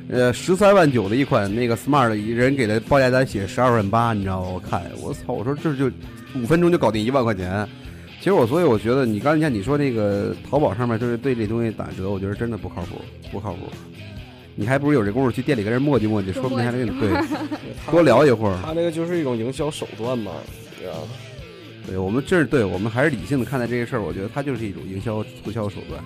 [0.08, 4.48] 呃十三万九的一款那个 smart 人给他报价单写十二万八，你知道吗？
[4.48, 5.90] 我看我操，我说这就
[6.34, 7.66] 五分钟就搞定一万块钱。
[8.18, 13.00] 其实我所以我觉得你刚才像你说那个淘宝上面就是对这东西打折，我觉得真的不靠谱，
[13.32, 13.60] 不靠谱。
[14.54, 17.10] 你还不如有这功夫去店里跟人磨叽磨叽，说不定还能给你对
[17.90, 18.58] 多聊一会儿。
[18.62, 20.30] 他这个就是一种营销手段嘛，
[20.78, 20.98] 对啊，
[21.86, 26.02] 对我们这是对我们还是理性的看待这些事儿，我觉得它就是一种营销促销手段，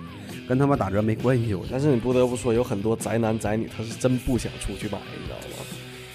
[0.49, 1.55] 跟他妈打折没关系。
[1.55, 5.65] 我觉得但是你不得不说，有很多宅男宅女他是真不想出去买，你知道吗？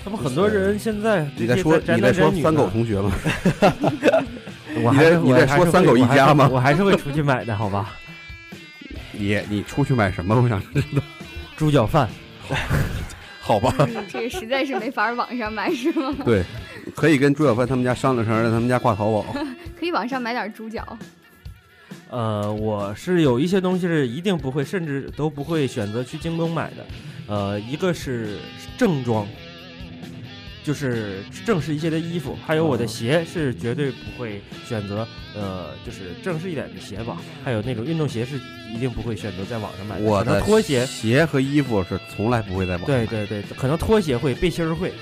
[0.04, 3.12] 他们很多人现在你在说你在说三狗同学 吗？
[4.84, 7.94] 我还是你在说三狗一家吗我还是会出去买的，好吧？
[9.14, 10.42] 你你出去买什么？
[10.42, 11.04] 我想知道。
[11.56, 12.10] 猪脚饭，
[13.40, 13.72] 好吧，
[14.12, 16.16] 这个实在是没法网上买是吗？
[16.26, 16.44] 对，
[17.02, 19.26] 可以跟朱小帆他们家商量商量，让他们家挂淘宝。
[19.76, 20.96] 可以网上买点猪脚，
[22.12, 26.86] 呃，我是有一些东西是一定不会，甚至都不会选择去京东买的。
[27.26, 28.38] 呃，一个是
[28.78, 29.28] 正装，
[30.64, 37.18] 就是正式一些的衣服，还有我的鞋是绝对不会选择，呃，就是正式一点的鞋吧。
[37.44, 38.40] 还有那种运动鞋是
[38.76, 40.06] 一定不会选择在网上买的。
[40.06, 43.08] 我的拖鞋，鞋和衣服是从来不会在网上买。
[43.08, 44.94] 对对对，可能拖鞋会，背心儿会。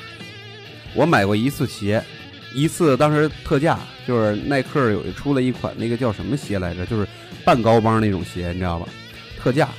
[0.95, 2.03] 我买过一次鞋，
[2.53, 7.07] 一次当时特价，就是耐克有出了一款那个叫什么鞋来着，就是
[7.45, 8.87] 半高帮那种鞋，你知道吧？
[9.39, 9.69] 特价，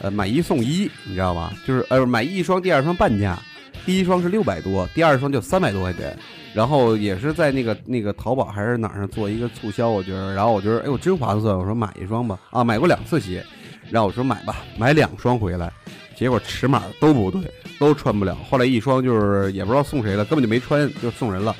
[0.00, 1.52] 呃，买一送一，你知道吧？
[1.66, 3.38] 就是呃，买一双，第二双半价，
[3.84, 6.16] 第一双是六百多，第二双就三百多块钱。
[6.54, 13.44] 然后也是在那个那个淘宝还是哪儿上做一个促销，我觉得，然后我觉得，哎呦，真划算，我说买一双吧，啊，买过两次鞋，
[13.90, 15.70] 然后我说买吧，买两双回来，
[16.18, 17.42] 结果尺码都不对，
[17.78, 18.36] 都穿不了。
[18.50, 21.54] 后来一双就是也不知道送谁了，根本就没穿，就送人了。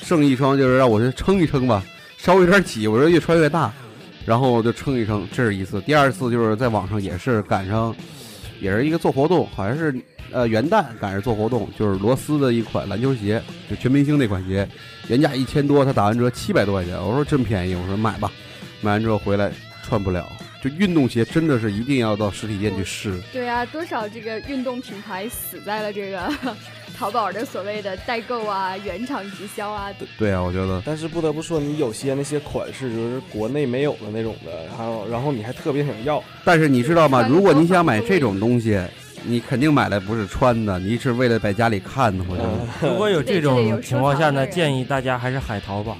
[0.00, 1.82] 剩一双就是让我去称一称吧，
[2.16, 3.72] 稍微有点挤，我说越穿越大，
[4.24, 5.80] 然后我就称一称，这是一次。
[5.80, 7.92] 第二次就是在网上也是赶上，
[8.60, 9.92] 也是一个做活动，好像是
[10.30, 14.68] 呃元旦赶上做活动，就是罗斯的一款篮球鞋，就全明星那款鞋，
[15.08, 18.30] 原价一千多，他打完折七百多块钱，我说真便宜，我说买吧，
[18.80, 19.50] 买完之后回来
[19.82, 20.24] 穿不了。
[20.64, 26.32] 就运动鞋真的是一定要到实体店去试，对啊，多少这个运动品牌死在了这个
[26.96, 30.82] 淘宝的所谓的代购啊、原厂直销啊，对啊，我觉得。
[30.86, 37.26] 但是不得不说，你有些那些款式就是国内没有的那种的，然后然后你还特别想要，但是你知道吗？
[37.28, 38.80] 如果你想买这种东西，
[39.26, 45.94] 你肯定买来不是穿的，你是为了在家里看的，我觉得， 如果有这种情况下呢，建议大家还是海淘吧。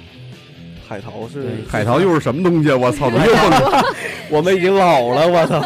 [0.87, 2.77] 海淘是海淘又是什么东西啊？
[2.77, 3.83] 我操，怎么又蹦？
[4.29, 5.63] 我们已经老了，我操！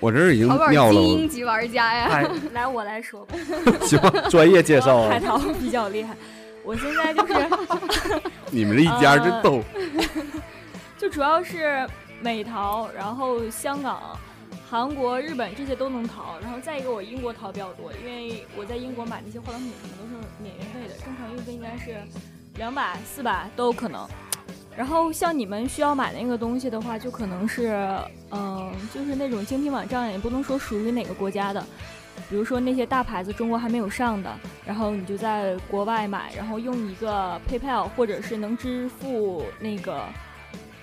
[0.00, 1.02] 我这是已经淘宝尿了精。
[1.02, 2.30] 英级玩家呀！
[2.52, 3.34] 来，我来说吧。
[3.82, 6.16] 行，专业介绍啊，海淘比较厉害，
[6.64, 7.34] 我现在就是
[8.50, 9.60] 你们这一家真逗。
[10.96, 11.86] 就主要是
[12.22, 14.18] 美淘，然后香港、
[14.70, 21.96] 韩国、日本这些都能淘，然后再一个我英国淘比较多，因为我在英国买那些化妆品什么都是免运费的，正常运费应该是
[22.56, 24.06] 两百、四百都有可能。
[24.76, 27.98] 然后像你们需要买那个东西的话，就可能是，
[28.30, 31.62] 嗯、就是那种精品网站，也不能说属于哪个国家的，
[32.30, 34.32] 比如说那些大牌子中国还没有上的，
[34.64, 40.04] 然后你就在国外买，然后用一个 PayPal 或者是能支付那个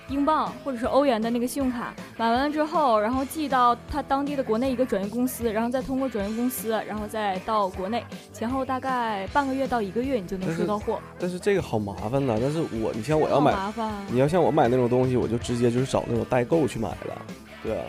[0.08, 10.98] 英镑或者是欧元的那个信用卡，买完了之后，然后寄到他当地的国内一个转运公司，然后再通过转运公司，然后再到国内，前后大概半个月到一个月你就能收到货。
[11.18, 12.38] 但是这个好麻烦呐。
[12.40, 17.22] 但是我，你像我要买，麻烦，你要像我买那种东西，我就直接就是找那种代购去买了。
[17.62, 17.84] 对啊，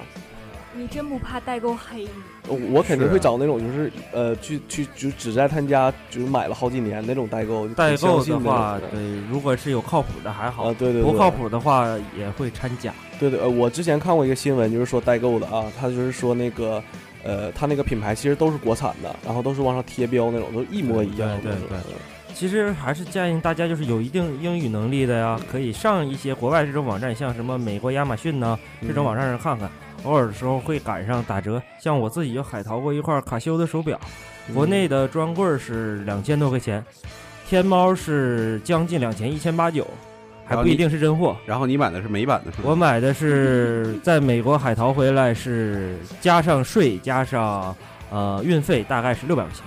[0.73, 2.09] 你真不怕代购黑你？
[2.49, 7.67] 我我肯定会找那种就是呃去去就只在他家就是买了好几年那种代购。
[7.69, 12.93] 代购的话，种对，如果是有靠谱的还好啊，，对对对，不靠谱的话也会掺假。
[13.19, 16.81] 对对，呃，我之前看过一个新闻，就是说代购的啊，他就是说那个，
[17.23, 21.37] 呃，他那个品牌其实都是国产的，然后都是往上贴标那种，都一模一样的。
[21.41, 21.95] 对对对
[22.33, 28.57] 其实还是建议大家就是有一定英语能力的呀，可以上一些国外这种网站，像什么美国亚马逊呐、
[28.87, 29.69] 这种网站上看看，
[30.03, 31.61] 偶尔的时候会赶上打折。
[31.79, 33.99] 像我自己就海淘过一块卡西欧的手表，
[34.53, 36.83] 国内的专柜是两千多块钱，
[37.47, 39.85] 天猫是将近两千，一千八九，
[40.45, 41.35] 还不一定是真货。
[41.45, 42.51] 然后你买的是美版的？
[42.63, 47.75] 我买的是 在美国海淘回来是加上税加上
[48.11, 49.63] 呃运费，大概是六百块钱。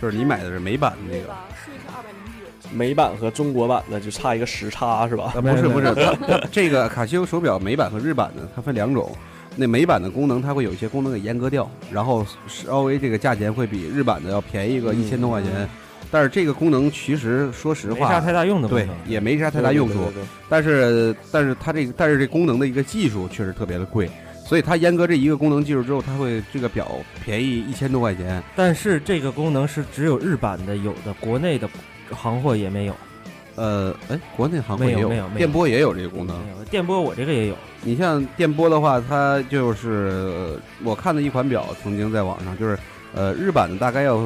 [0.00, 1.26] 就是你买的是美版的那个。
[1.64, 2.76] 税是二百零九。
[2.76, 5.32] 美版和中国版的就差一个时差是吧？
[5.34, 5.94] 啊，不是不是，
[6.50, 9.14] 这个卡西欧手表美版和日版的它分两种。
[9.56, 15.68] 那美版的功能它会有一些功能给阉割掉，然后稍微这个价钱会比日版的要便宜个一千多块钱。
[16.12, 19.94] 但是这个功能其实说实话没啥，太大用的对，也没啥太大用处。
[19.94, 24.10] 对对对对但是但是它这个但是这功能的一个技术确实特别的贵，
[24.44, 26.90] 所以它阉割这一个功能技术之后，它会这个表
[27.24, 28.42] 便宜一千多块钱。
[28.56, 31.68] 但是这个功能是只有日版的有的，国内的
[32.10, 32.96] 行货也没有。
[33.60, 36.34] 呃，哎，国内行货没有也没有没有电波也有这个功能。
[36.70, 42.78] 电波我这个也有，你像电波的话，它就是呃我看的一款表，曾经在网上就是，
[43.12, 44.18] 呃，日版的大概要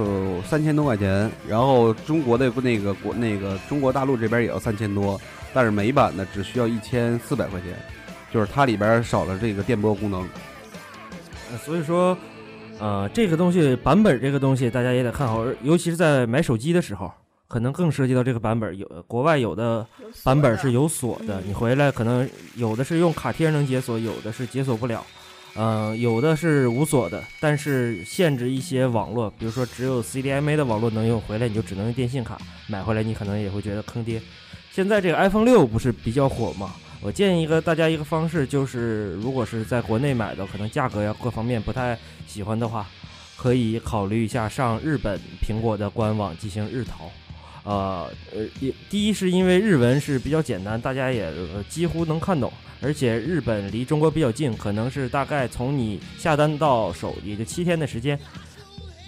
[0.42, 5.20] 三千多块钱，然后中国的那个国那个中国大陆这边也要三千多，
[5.52, 7.70] 但是美版的只需要一千四百块钱，
[8.32, 10.20] 就是它里边少了这个电波功能。
[11.50, 12.16] 呃所以说，
[12.78, 17.10] 呃，这个东西版本这个东西大家也得看好，尤其是在买手机的时候，
[17.54, 18.76] 可能更涉及到这个版本。
[18.76, 19.86] 有国外有的
[20.24, 25.06] 版本的是有锁的，你回来可能有的是用卡贴能解锁，有的是解锁不了。
[25.54, 32.36] 嗯、有的是无锁的，但是限制一些网络，比如说只有 CDMA 的网络能用，回来你就只能用电信卡
[32.66, 34.20] 买回来，你可能也会觉得坑爹。
[34.72, 36.74] 现在这个 iPhone 六不是比较火吗？
[37.00, 42.84] 我建议一个大家一个方式，就是如果是在国内买的，可能价格呀各方面不太喜欢的话，
[43.36, 47.08] 可以考虑一下上日本苹果的官网进行日淘。
[47.64, 58.18] 呃呃，也第一是因为日文是比较简单，大家也、呃、几乎能看懂，而且日本离中国比较近，可能是大概从你下单到手也就七天的时间，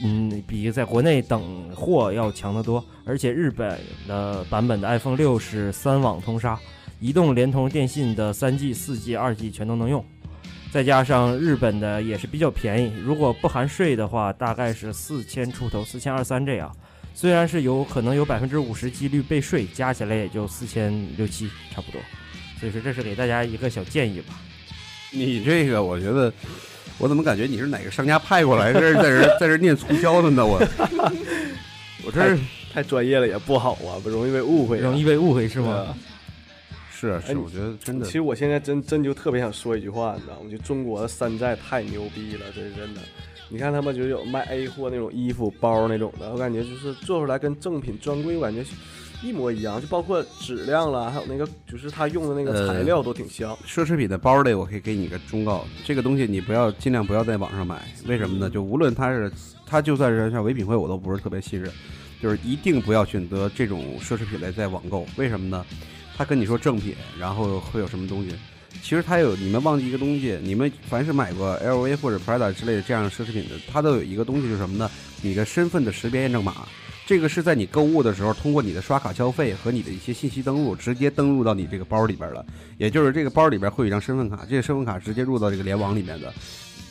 [0.03, 2.83] 嗯，比在国内等货要强得多。
[3.05, 6.59] 而且日本的版本的 iPhone 六是三网通杀，
[6.99, 10.05] 移动、联通、电信的三 G、四 G、二 G 全都能用。
[10.73, 16.75] 再加上日本的也是比较便宜，如果不含税的话，大概是四千出头，四千二三这样。
[17.19, 21.99] 虽然是有可能有百分之五十几率被税，加起来也就四千六七差不多。
[22.61, 24.35] 所以说这是给大家一个小建议吧。
[25.11, 26.31] 你这个，我觉得，
[26.99, 30.45] 我怎么感觉你是哪个商家派过来，这是在这 在这念促销的呢？
[30.45, 30.59] 我，
[32.05, 32.43] 我这是
[32.75, 35.97] 太专业了也不好啊，不容易被误会啊、容易被误会是对吗？
[36.97, 40.41] 啊是啊是，哎我觉得真的其实我现在真真就特别想说一句话，你知道吗？
[40.45, 43.01] 我觉得中国的山寨太牛逼了，这是真的。
[43.49, 48.65] 你看他们就是有卖 A 货那种衣服、包那种的，我感觉就是做出来跟正品专柜，我感觉
[49.23, 53.57] 一模一样，就包括质量啦，还有那个就是他用的那个材料都挺像。
[53.67, 58.51] 奢侈品的包类，我可以给你个忠告：这个东西你不要尽量不要在网上买，为什么呢？
[58.51, 59.31] 就无论它是
[59.65, 61.71] 它就算是像唯品会，我都不是特别信任，
[62.21, 65.07] 就是一定不要选择这种奢侈品类在网购。
[65.17, 65.65] 为什么呢？
[66.17, 68.31] 他跟你说正品，然后会有什么东西？
[68.83, 74.91] 其实他有，你们忘记一个东西，你们凡是买过 LV 或者 Prada 之类的这样奢侈品的，它都有一个东西是什么呢？
[75.23, 76.67] 你的身份的识别验证码。
[77.07, 82.45] 这个是在你购物的时候，通过你的刷卡消费和你的一些信息登录，直接登录到你这个包里边了。
[82.79, 86.35] 也就是这个包里边会有一张身份卡，这个身份卡直接入到这个联网里面的。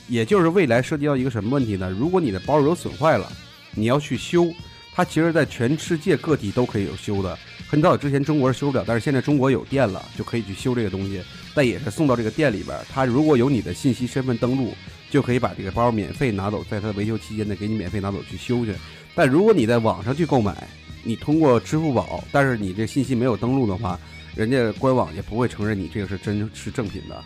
[0.07, 1.89] 也就是未来涉及到一个什么问题呢？
[1.89, 3.29] 如果你的包有损坏了，
[3.73, 4.47] 你要去修，
[4.95, 7.37] 它其实在全世界各地都可以有修的。
[7.67, 11.21] 很早之前中国是修不了，但是现在中国有店了，就可以去修这个东西。
[11.53, 14.73] 但也是送到这个店里边，它如果有你的信息身份登录，
[15.09, 18.73] 就可以把这个包免费拿走，在它维修期间呢，给你免费拿走去修去。
[19.13, 20.65] 但如果你在网上去购买，
[21.03, 23.99] 你通过支付宝，但是你这信息没有登录的话，
[24.33, 27.21] 人家官网也不会承认你这个是真是正品的。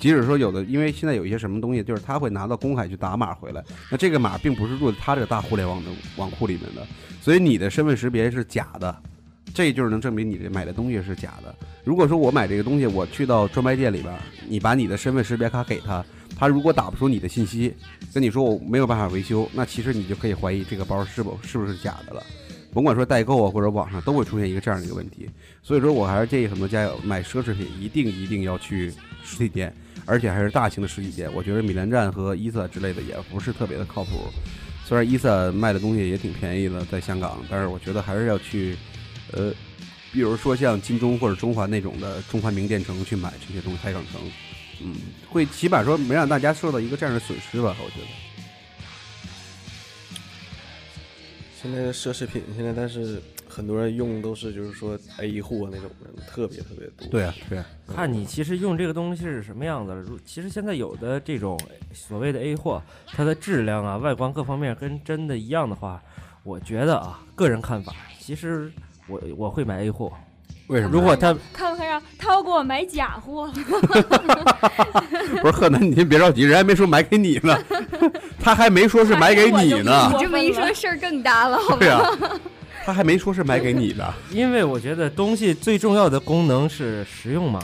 [0.00, 6.86] 即使说有的，因为现在有一些什么东西，就是他会拿到公海去打码回来，那这个码并不是入他这个大互联网的网库里面的，
[7.24, 8.94] 所以你的身份识别是假的，
[9.54, 11.54] 这就是能证明你这买的东西是假的。
[11.82, 14.14] 如果说我买这个东西，我去到专卖店里边，
[14.46, 16.04] 你把你的身份识别卡给他，
[16.36, 17.74] 他如果打不出你的信息，
[18.12, 22.22] 跟你说我没有办法维修，那其实你就可以怀疑这个包是否是不是假的了。
[22.74, 25.26] 甭管说代购啊或者网上都会出现一个这样的一个问题，
[25.62, 28.92] 所以说我还是建议很多家友买奢侈品一定一定要去
[29.24, 29.74] 实体店。
[30.06, 34.28] 而且还是大型的实体店，我觉得米兰站和伊萨之类的也不是特别的靠谱。
[34.86, 38.76] 虽然伊萨卖的东西也挺便宜的，在香港，但是我觉得还是要去，
[39.32, 39.50] 呃，
[40.12, 44.20] 比如说像金钟或者中环那种的中环名店城去买这些东西，海港城，
[44.82, 44.94] 嗯，
[45.30, 48.06] 会起码说没让大家受到一个这样的损失吧，我觉得。
[51.62, 53.22] 现在的奢侈品，现在但是。
[53.54, 57.06] 很多人用都是就是说 A 货那种的，特别特别多。
[57.08, 57.64] 对啊，对啊。
[57.94, 60.04] 看你其实用这个东西是什么样子。
[60.24, 61.56] 其实现在有的这种
[61.92, 66.02] 所谓的 A 货，它的质量啊、外观各方面跟真的一样的话，
[66.42, 68.72] 我觉得啊，个人看法，其实
[69.06, 70.12] 我我会买 A 货。
[70.66, 70.92] 为什么？
[70.92, 72.02] 如果他看不看上？
[72.18, 73.52] 他要给我买假货。
[75.42, 77.56] 不是贺楠，你先别着急，人还没说 买给你呢，
[78.40, 80.10] 他还没说是买给你呢。
[80.12, 82.02] 你这么一说，事儿更大了，好对啊。
[82.84, 87.60] 他还没说是买给你的， 因为我觉得东西最重要的功能是实用嘛，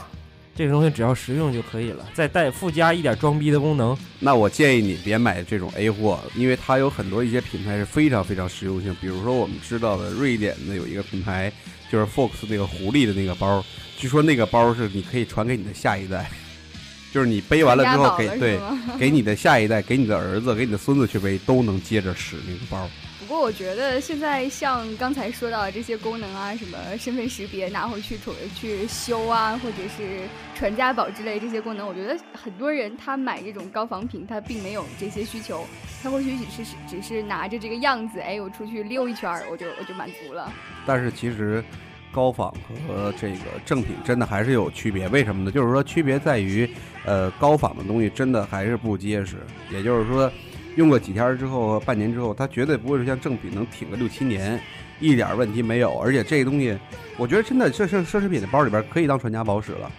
[0.55, 3.95] 这个东西只要实用就可以了，再带附加一点装逼的功能。
[4.19, 11.51] 那我建议你别买这种 A 货，因为它有很多一些品牌是非常非常实用性，比如说我们知道的瑞典的有一个品牌，
[11.91, 13.63] 就是 Fox 那个狐狸的那个包，
[13.97, 16.29] 据说那个包是你可以传给你的下一代，
[17.13, 18.59] 就是你背完了之后给对
[18.97, 22.89] 给你的下一代，给你的儿子，给你的孙子去背，都能接着使那个包。
[23.31, 28.19] 不过我觉得现在像刚才说到的这些功能啊，什么身份识别拿回去
[28.53, 35.65] 去修啊，或者是传家宝之类这些功能，我觉得很多人他买这种高仿品，他并没有这些需求，
[36.03, 40.51] 他或许只是只是拿着这个样子，哎，我出去溜一圈，我就我就满足了。
[40.85, 41.63] 但是其实
[42.11, 42.53] 高仿
[42.85, 45.49] 和这个正品真的还是有区别，为什么呢？
[45.49, 46.69] 就是说区别在于，
[47.05, 49.37] 呃，高仿的东西真的还是不结实，
[49.69, 50.29] 也就是说。
[50.75, 54.59] 用过几天之后，半年之后，它绝对不会是像正品能挺个六七年，
[54.99, 55.97] 一点问题没有。
[55.99, 56.77] 而且这个东西，
[57.17, 59.91] 我觉得真的奢奢奢侈品的包里边可以当传家宝使了。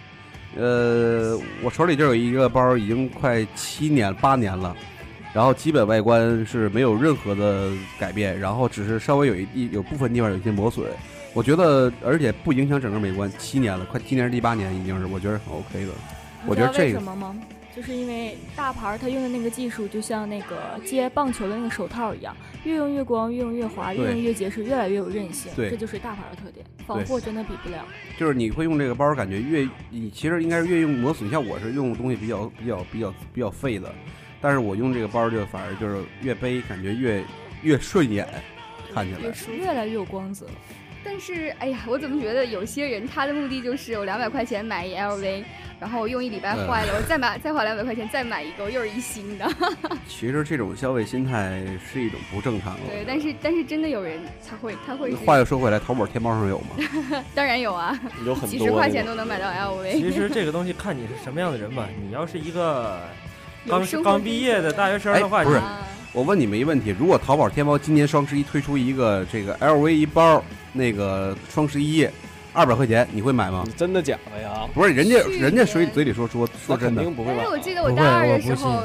[0.55, 4.75] 呃，我手里就有一个包，已经快七年八年了，
[5.33, 10.85] 然后基本外观是没有任何的改变，然后只是稍微有一有部分地方有一些磨损。
[11.33, 13.31] 我觉得，而且不影响整个美观。
[13.39, 15.91] 七年了，快今年是第八年，已经是我觉得很 OK 的。
[16.45, 17.01] 我觉得这个。
[17.75, 25.51] 就是因为大牌它用的那个技术，就像那个接棒球的那个手套一样，越用越光，越用越滑，越用越结实，越来越有韧性。
[25.55, 27.83] 对，这就是大牌的特点，仿货真的比不了。
[28.17, 31.29] 就是你会用这个包，感觉越你其实应该是越用磨损。
[31.31, 33.91] 像我是用东西比较比较比较比较费的，
[34.39, 37.23] 但是我用这个包就反而就是越背感觉越
[37.63, 38.27] 越顺眼，
[38.93, 40.45] 看起来越来越有光泽。
[41.03, 45.43] 但是哎呀，我怎么觉得有些人他的目的就是我两百块钱买一 LV。
[45.79, 49.45] 然后用一礼拜坏了，我再买再花两百块钱再买一个，又是一新的。
[50.07, 52.79] 其实这种消费心态是一种不正常的。
[52.89, 54.17] 对，但是但是真的有人
[54.49, 55.13] 他会他会。
[55.13, 56.77] 话又说回来，淘宝、天猫上有吗？
[57.35, 59.91] 当然有啊，有很多，几十块钱都能买到 LV。
[59.91, 61.89] 其实这个东西 看你是什么样的人吧。
[62.01, 63.01] 你要是一个
[63.67, 65.59] 刚刚毕业的大学生的话，不是。
[66.13, 72.07] 我问你们一个问题：如果淘宝、天猫今年双十一推出一个这个 LV 一包，那个双十一。
[72.55, 73.65] 二百块钱你会买吗？
[73.75, 74.69] 真的假的呀？
[74.75, 78.83] 不是，人家人家嘴嘴里说说说真的，但是我记得我大二的时候，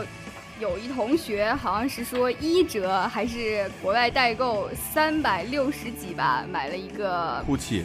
[0.58, 7.42] 有一同学好像是说一折还是国外代购三百六十几吧，买了一个。
[7.44, 7.84] 哭泣。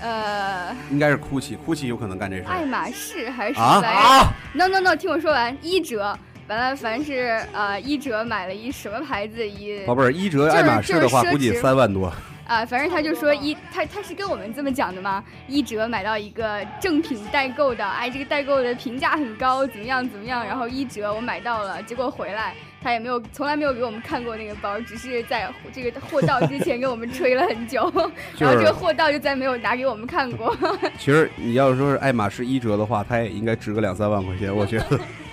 [0.00, 2.44] 呃，应该是哭泣，哭泣有可能干这事。
[2.48, 9.84] 爱马仕还是什么来着？No No No，听我说完，一折，完了，凡是呃一折买了一什么牌子一。
[9.86, 12.12] 宝贝儿，一折爱马仕的话估计三万多。
[12.46, 27.90] 啊，反正他就说一，他他是跟我们这么讲的嘛，一折买到一个正品代购的，哎，这个代购的评价很高，怎么样怎么样，然后一折我买到了，结果回来他也没有，从来没有给我们看过那个包，只是在这个货到之前给我们吹了很久，
[28.38, 30.54] 然后这个货到就再没有拿给我们看过。
[30.98, 35.00] 其实你要说是爱马仕一折的话，它也应该值个两三万块钱，我觉得，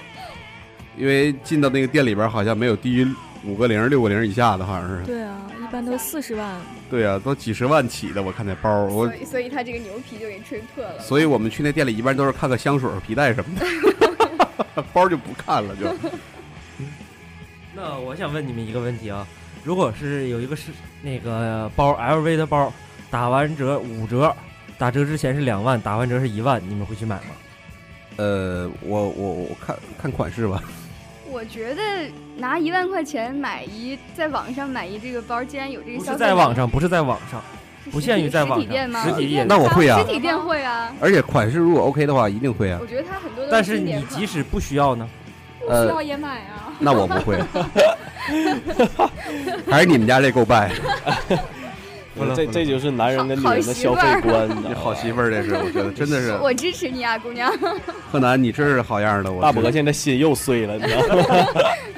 [0.97, 3.07] 因为进到那个店里边好像没有低于
[3.45, 5.03] 五个零、六个零以下的，好像是。
[5.05, 6.61] 对啊，一般都四十万。
[6.89, 10.99] 对啊，都几十万起的，我看那包，我所以所以他这个牛皮就给吹破了。
[10.99, 13.59] 所以我们去那店里一般都是看个香水、皮带什么
[14.75, 15.87] 的， 包就不看了就。
[17.73, 19.25] 那我想问你们一个问题啊，
[19.63, 20.71] 如果是有一个是
[21.01, 22.71] 那个包 LV 的包，
[23.09, 24.35] 打完折五折，
[24.77, 27.31] 打折之前是两万，打完折是一万，你们会去买吗？
[28.21, 30.61] 呃，我我我看看款式吧。
[31.31, 31.81] 我觉得
[32.37, 37.41] 拿一万块钱买一，在网上买一这个包，既然有这个不消费，是在网上，不是在网上，
[37.91, 39.03] 不限于在网上实体店吗？
[39.03, 39.47] 实体店。
[39.47, 40.93] 那我会啊实体店会啊。
[41.01, 42.85] 而且款式如果 OK 的话，一定会啊我。
[42.85, 45.09] 觉得它很多都但是你即使不需要呢？
[45.67, 46.73] 呃不需要也买啊。
[46.77, 47.39] 那我不会，
[49.71, 50.71] 还是你们家这够败。
[52.21, 56.37] 不能这这就是男人跟女人的消费观，好媳妇儿，这是我觉得真的是。
[56.41, 57.51] 我支持你啊，姑娘。
[58.11, 59.31] 贺南，你真是好样的。
[59.31, 61.25] 我大伯现在心又碎了，你知道吗？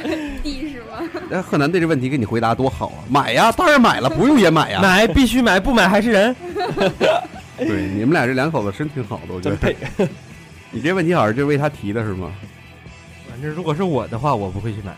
[0.41, 1.09] 地是吗？
[1.29, 2.99] 那贺南对这问题给你回答多好啊！
[3.09, 4.79] 买呀，当然买了，不用也买呀。
[4.81, 6.35] 买必须买，不买还是人。
[7.57, 10.07] 对，你们俩这两口子真挺好的，我觉得。。
[10.71, 12.31] 你这问题好像就是为他提的是吗？
[13.29, 14.93] 反正如果是我的话，我不会去买。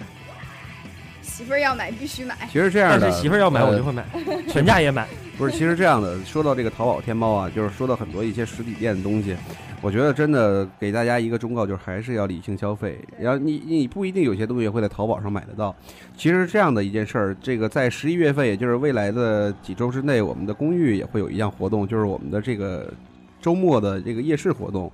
[1.25, 2.35] 媳妇儿要买必须买。
[2.51, 4.05] 其实这样的，但是媳妇儿要买，呃我就会买，
[4.47, 5.07] 全家也买。
[5.37, 9.35] 不是，其实这样的，说到这个淘宝、天猫啊，就是说到很多一些实体店的东西，
[9.81, 12.97] 我觉得真的给大家一个忠告，就是还是要理性消费。
[13.19, 15.75] 然后你你不一定有些东西会在淘宝上买得到。
[16.15, 22.93] 其实这样的一件事儿，这个在十一月份，也就是未来的几周之内，我们的公寓也会有一样活动，就是我们的这个
[23.41, 24.89] 周末的这个夜市活动。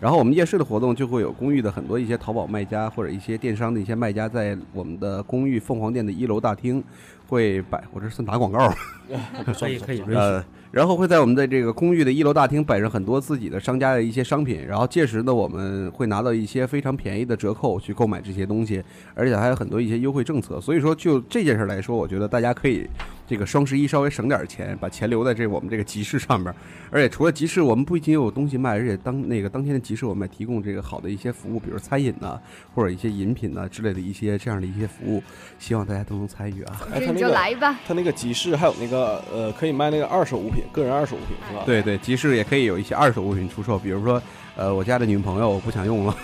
[0.00, 6.82] 然后我们夜市的活动就会有公寓的很多一些淘宝卖家或者一些电商的一些卖家，在我们的公寓凤凰店的一楼大厅
[7.28, 8.74] 会摆，我这是打广告吗。
[9.58, 10.02] 可以可以。
[10.14, 18.82] 呃，然后会在我们的这个公寓的一楼大厅摆上很多自己的商家的一些商品，然后届时呢，我们会拿到一些非常便宜的折扣去购买这些东西，
[19.14, 20.60] 而且还有很多一些优惠政策。
[20.60, 22.88] 所以说，就这件事来说，我觉得大家可以
[23.30, 26.52] 这个双十一稍微省点钱，把钱留在这我们这个集市上面。
[26.90, 32.36] 而且除了集市，我们不仅有东西卖，而且当那个当天的集市，我们还提供这个好的一些服务，比如餐饮呐、
[32.74, 35.22] 或者一些饮品呐、之类的一些这样的一些服务，
[35.60, 36.80] 希望大家都能参与啊。
[36.92, 37.78] 哎，他那个就来吧。
[37.86, 44.20] 他那个集市还有那个呃，可以卖那个二手物品，个人二手物品是吧？，对对，集市也可以有一些二手物品出售，比如说，
[44.60, 46.14] 呃，我家的女朋友我不想用了，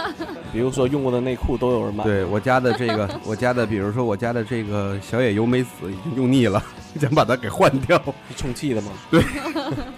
[0.52, 2.04] 比如说用过的内裤都有人买。
[2.04, 6.62] 对我家的这个， 我家的，比如说我家的这个小野由美子已经用腻了，
[7.00, 7.96] 想把它给换掉，
[8.28, 8.92] 是充气的吗？
[9.10, 9.22] 对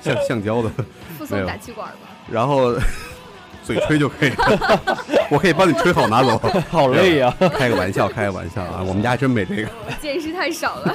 [0.01, 0.71] 橡橡胶的，
[1.19, 2.07] 附送没有打气管吧。
[2.31, 2.73] 然后
[3.65, 4.81] 嘴吹就可以了，
[5.29, 6.39] 我可以帮你吹好拿走，
[6.71, 9.69] 好累呀、开个玩笑，开个玩笑啊，我们家还真没这个。
[9.85, 10.95] 我见识太少了。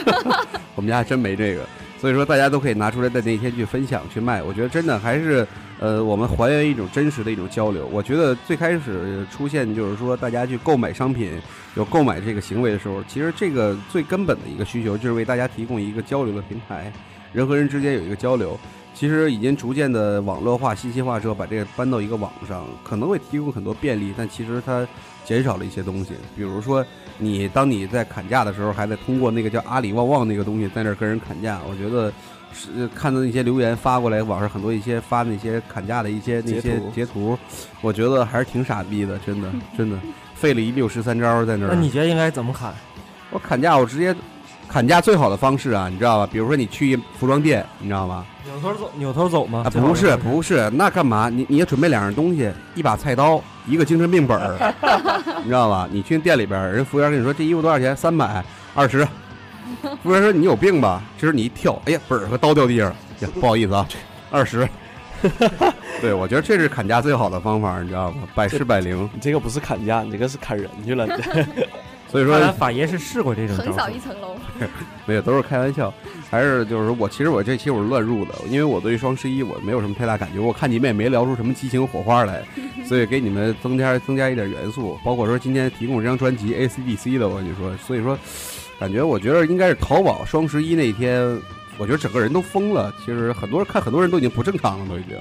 [0.75, 1.67] 我们家还真没这个，
[1.99, 4.41] 所以说大家都可以拿出来在那天去分享去卖。
[4.41, 5.45] 我觉得真的还是，
[5.83, 7.85] 呃，我们还原一种真实的一种交流。
[7.91, 11.33] 我觉得最开始出现就是说大家去购买商品
[11.75, 16.89] 有购买这个行为的时候，其实这个最根本的一个需求就是为大家提供一个交流的平台，
[17.33, 18.57] 人和人之间有一个交流。
[18.93, 24.87] 其实已经逐渐的网络化、信息化之后，把这个搬到一个网上，可能会提供很多便利，但其实它
[25.25, 26.13] 减少了一些东西。
[26.33, 26.85] 比如说，
[27.17, 32.13] 你当你在砍价的时候，还得通过那个叫阿里旺旺那个东西在那儿跟人砍价，我觉得
[32.53, 37.37] 是看到那些留言发过来，网上很多一些发那些砍价的一些那些截图，
[37.81, 39.97] 我觉得还是挺傻逼的，真的 真的
[40.35, 41.73] 费了一六十三招在那儿。
[41.73, 42.73] 那你觉得应该怎么砍？
[43.31, 44.15] 我砍价，我直接
[44.67, 46.29] 砍价最好的方式啊，你知道吧？
[46.31, 48.25] 比如说你去服装店，你知道吗？
[48.45, 49.63] 扭头走，扭头走吗？
[49.65, 51.29] 啊，不是不是，那干嘛？
[51.29, 54.73] 你你也准备两样东西，一把菜刀，一个精神病本儿，
[55.41, 55.87] 你知道吧？
[55.91, 57.95] 你去店里边儿，人服务员跟你说这衣服多少钱？
[57.95, 58.43] 三百，
[58.75, 59.07] 二十。
[60.01, 61.01] 服务员说你有病吧？
[61.17, 63.87] 这时候你一跳，哎呀，本儿和刀掉地上了，呀，不好意思啊，
[64.29, 64.67] 二十。
[66.01, 68.23] 对，我觉得这是砍价最好的方法，你知道吗？
[68.35, 69.09] 百试百灵。
[69.13, 71.07] 你这个不是砍价，你这个是砍人去了。
[72.11, 74.35] 所以说法爷是试过这种招横扫一层楼。
[75.07, 75.91] 没有，都是开玩笑。
[76.29, 82.43] 还是就是说我其实我这期我是乱入的，因为我对双十一我没有什么太大感觉，我看你们也没聊出什么激情火花来，
[82.85, 88.17] 所以给你们增加增加一点元素，包括说今天提供这张专辑 AC/DC 的，我跟你说，所以说
[88.79, 91.39] 感觉我觉得应该是淘宝双十一那天
[91.83, 92.93] 我觉得整个人都疯了。
[92.99, 95.17] 其实很多人看，很多人都已经不正常了，都已经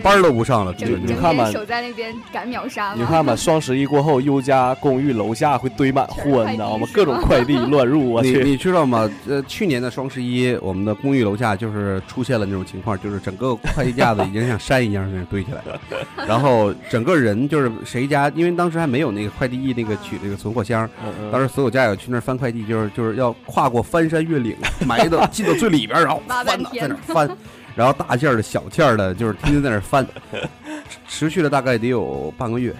[0.00, 0.72] 班儿都不上了。
[0.78, 2.94] 你看吧天守在那边赶秒杀。
[2.96, 8.44] 你看吧， 双十一过后，优家公寓楼下会堆满货，快你知道吗各种快递 乱入，我去。
[8.44, 9.10] 你你知道吗？
[9.28, 15.80] 呃，去年的双十一，我们的公寓楼下就是出现了那种情况，就是整个快递架子已经像山一样在那堆起来了，
[16.28, 20.88] 然后整个人就是谁家，因为当时还没有那个快递易那个取那个存货箱，
[21.32, 24.56] 当时所有家友去那儿翻快递，就是就是要跨过翻山越岭，
[24.86, 27.36] 埋到进到最里边儿，然后翻呐，在天那儿翻，
[27.74, 30.06] 然后大件儿的小件儿的，就是天天在那儿翻，
[31.08, 32.74] 持续了大概得有半个月，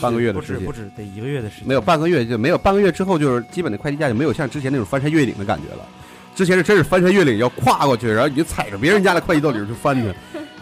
[0.00, 5.84] 半个月的时间不止得一个月的时间，没有半个月就没有半个月之后，就是基本的快递价就没有像之前那种翻山越岭的感觉了。
[6.34, 10.14] 之前是真是翻山越岭要跨过去，然后你就踩着别人家的快递到里头去翻去，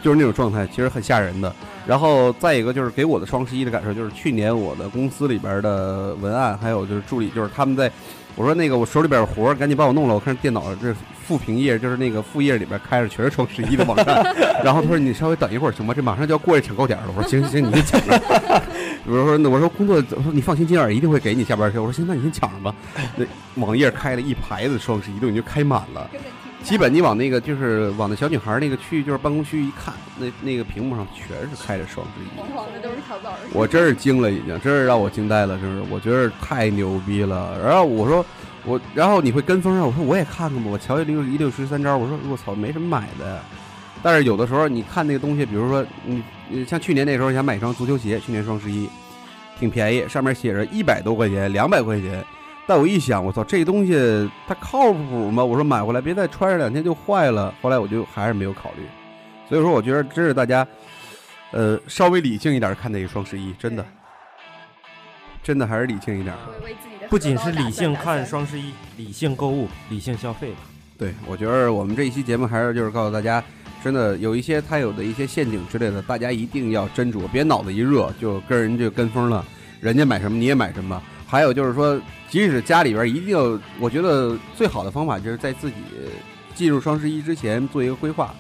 [0.02, 1.54] 就是那种状态，其实很吓人的。
[1.86, 7.90] 然后再一个就是给我的双十一的感受，就是去年我的公司里边的文案还有就是助理，就是他们在
[8.38, 10.14] 我说那个我手里边有活儿，赶紧帮我弄了。
[10.14, 10.94] 我看电脑这
[11.26, 14.22] 副屏页就是那个副页里边开着全是双十一的网站，
[14.62, 15.92] 然后他说你稍微等一会儿行吗？
[15.92, 17.06] 这马上就要过去抢购点了。
[17.16, 18.62] 我说行行行，你先抢着。
[19.06, 21.80] 我说那我说工作，我说你放心，今晚一定会给你下班去。
[21.80, 22.72] 我说行，那你先抢着吧。
[23.16, 23.24] 那
[23.60, 26.08] 网页开了一排子双十一都已经开满了。
[26.62, 32.38] 基本你往那个就是往那小女孩那个区域，就是办公区一看，那那个屏幕上全是开着双十一。
[32.38, 33.38] 黄黄的都是淘宝的。
[33.54, 37.58] 我真是惊了，已经，真是让我惊呆了，真是，我觉得太牛逼了。
[37.64, 38.26] 然后我说
[38.64, 39.86] 我，然后你会跟风啊？
[39.86, 43.40] 我说我也看看吧，我瞧一六一六十三招，我说我操，没什么买的呀。
[44.02, 48.88] 但是有的时候你看那个东西，比如说你你像去年那时候想买一双足球鞋，去年双十一
[49.58, 52.22] 挺便宜，上面写着一百多块钱，两百块钱。
[52.68, 55.42] 但我一想，我操，这东西它靠谱吗？
[55.42, 57.54] 我说买回来别再穿上两天就坏了。
[57.62, 58.82] 后来我就还是没有考虑。
[59.48, 60.68] 所以说，我觉得真是大家，
[61.52, 63.82] 呃，稍微理性一点看这个双十一，真的，
[65.42, 66.36] 真的还是理性一点。
[67.08, 70.58] 不仅是理性看双十一，理性购物，理性消费吧。
[70.98, 73.42] 对，我觉得我们这一期节目还是就是告诉大家，
[73.82, 79.42] 真的有一些它有的一些陷阱之类的，大家一定要斟酌，别脑子一热就跟人就跟风了，
[79.80, 81.02] 人家买什么你也买什么。
[81.30, 82.00] 还有就是说，
[82.30, 85.76] 即使家里边一定要，我觉得最好的方法就是在自己
[86.54, 88.34] 进入双十一之前做一个规划，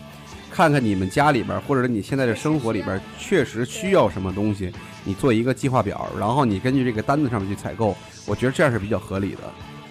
[0.50, 4.72] 看看你们家里边或者你现在的生活里边确实需要什么东西，
[5.04, 9.40] 你做一个计划表，然后你根据这个单子上面去采购，我觉得这样是比较合理的。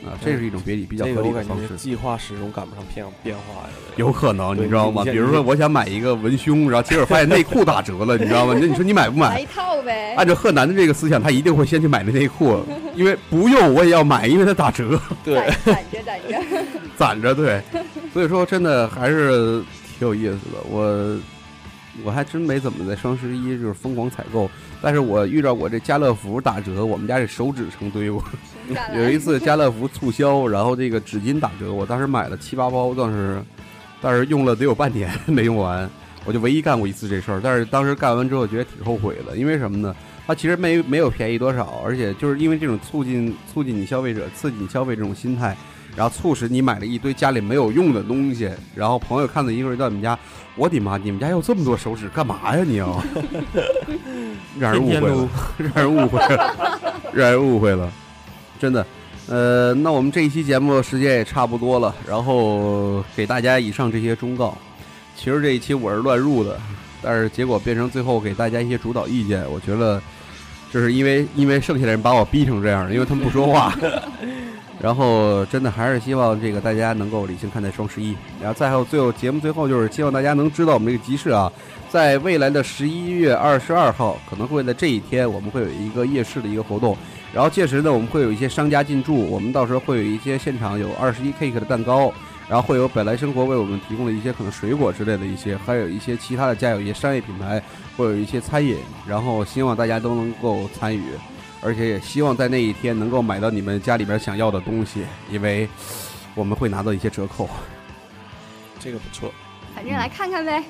[0.06, 1.76] 啊，这是一种别比比较合理的方式。
[1.76, 3.70] 计划始终赶不上变变化呀。
[3.96, 5.04] 有可能，你知道吗？
[5.04, 8.54] 比如说，我想买一个文胸，然后结果发现内裤打折了，你知道吗？
[8.60, 9.46] 那你说你买不买买一？
[9.46, 10.14] 套呗。
[10.16, 12.64] 按照贺楠的这个思想，他一定会先去买那内裤，
[12.96, 15.36] 因为不用我也要买，因为它打折，对，
[15.66, 16.66] 攒攒着攒着。
[16.98, 17.62] 攒着 对。
[18.14, 19.62] 所以说，真的还是
[19.98, 20.64] 挺有意思的。
[20.70, 21.18] 我
[22.04, 24.50] 我还真没怎么在双十一就是疯狂采购，
[24.82, 28.24] 但是我遇到过这家乐福打折，我们家这手指成堆过。
[28.68, 33.42] 停下来有一次家乐福促销，然后这个纸巾打折，我当时买了七八包，当时
[34.02, 35.90] 但是用了得有半年没用完，
[36.26, 37.42] 我就唯一干过一次这事儿。
[37.44, 39.96] 但是当时干完之后觉得挺后悔的，因为什么呢？
[40.28, 45.56] 它其实没没有便宜多少，而且就是因为这种促进促进你消费者、刺激你消费这种心态，
[45.96, 50.20] 然后促使你买了一堆家里没有用的东西，然后朋友看到一个人到你们家，
[50.58, 53.02] 我的妈，你们家要这么多手指干嘛呀你要？
[54.60, 56.56] 让人误会了，让人误会了，
[57.14, 57.92] 让人误会了。
[58.60, 58.86] 真的。
[59.30, 64.58] 呃，那我们这一期节目时间也差不多了，然后给大家以上这些忠告。
[65.16, 66.58] 其实这一期我是乱入的，
[67.02, 70.02] 但是结果变成最后给大家一些主导意见，我觉得
[70.72, 73.76] 就是因为因为剩下的人把我逼成这样的，因为他们不说话。
[74.80, 81.52] 然后真的还是希望这个大家能够理性看待双十一，然后再后最后节目最后就是希望大家能知道我们这个集市啊，
[81.90, 86.96] 在未来的十一月二十二号可能会在这一天我们会有一个夜市的一个活动，
[87.34, 92.14] 然后届时呢我们会有一些商家进驻，我们到时候会有一些现场有二十一 cake 的蛋糕，
[92.48, 97.60] 然后会有本来生活为我们提供的一些可能水果之类的一些，还有一些其他的家有一些商业品牌，
[97.96, 101.02] 会有一些餐饮，然后希望大家都能够参与。
[101.62, 105.68] 而且也希望在那一天能够买到你们家里边想要的东西，因为
[106.36, 107.50] 我们会拿到一些折扣。
[108.80, 109.32] 这个不错。
[109.76, 110.64] 反正来看看呗。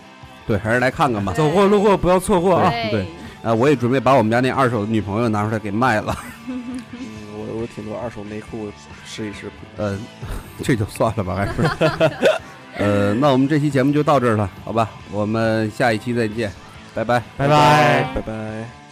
[0.45, 1.33] 对，还是来看看吧。
[1.33, 2.71] 走过路过不要错过啊！
[2.89, 3.05] 对
[3.43, 6.15] 啊，我也准备把我们家那二手的女朋友拿出来给卖了。
[6.47, 6.79] 嗯，
[7.33, 8.71] 我我挺多二手内裤
[9.05, 9.51] 试一试。
[9.75, 9.97] 呃，
[10.63, 11.51] 这就算了吧，还是。
[12.79, 14.89] 呃，那我们这期节目就到这儿了，好吧？
[15.11, 16.51] 我们下一期再见，
[16.93, 18.11] 拜拜，拜拜。
[18.15, 18.86] 拜拜。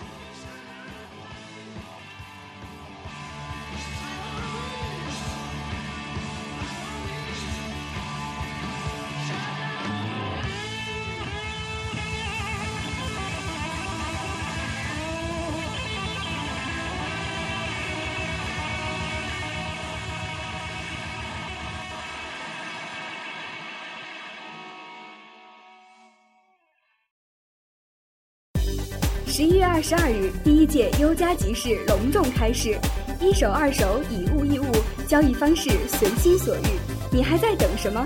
[29.88, 32.76] 十二日，第一届优家集市隆重开市，
[33.22, 34.66] 一手二手以物易物，
[35.08, 36.70] 交易方式随心所欲，
[37.12, 38.04] 你还在等什么？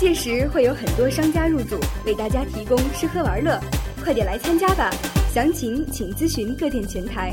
[0.00, 3.56] 届时会有很多商家入驻，为大家提供吃喝玩乐，
[4.02, 4.90] 快点来参加吧！
[5.32, 7.32] 详情请咨询各店前台。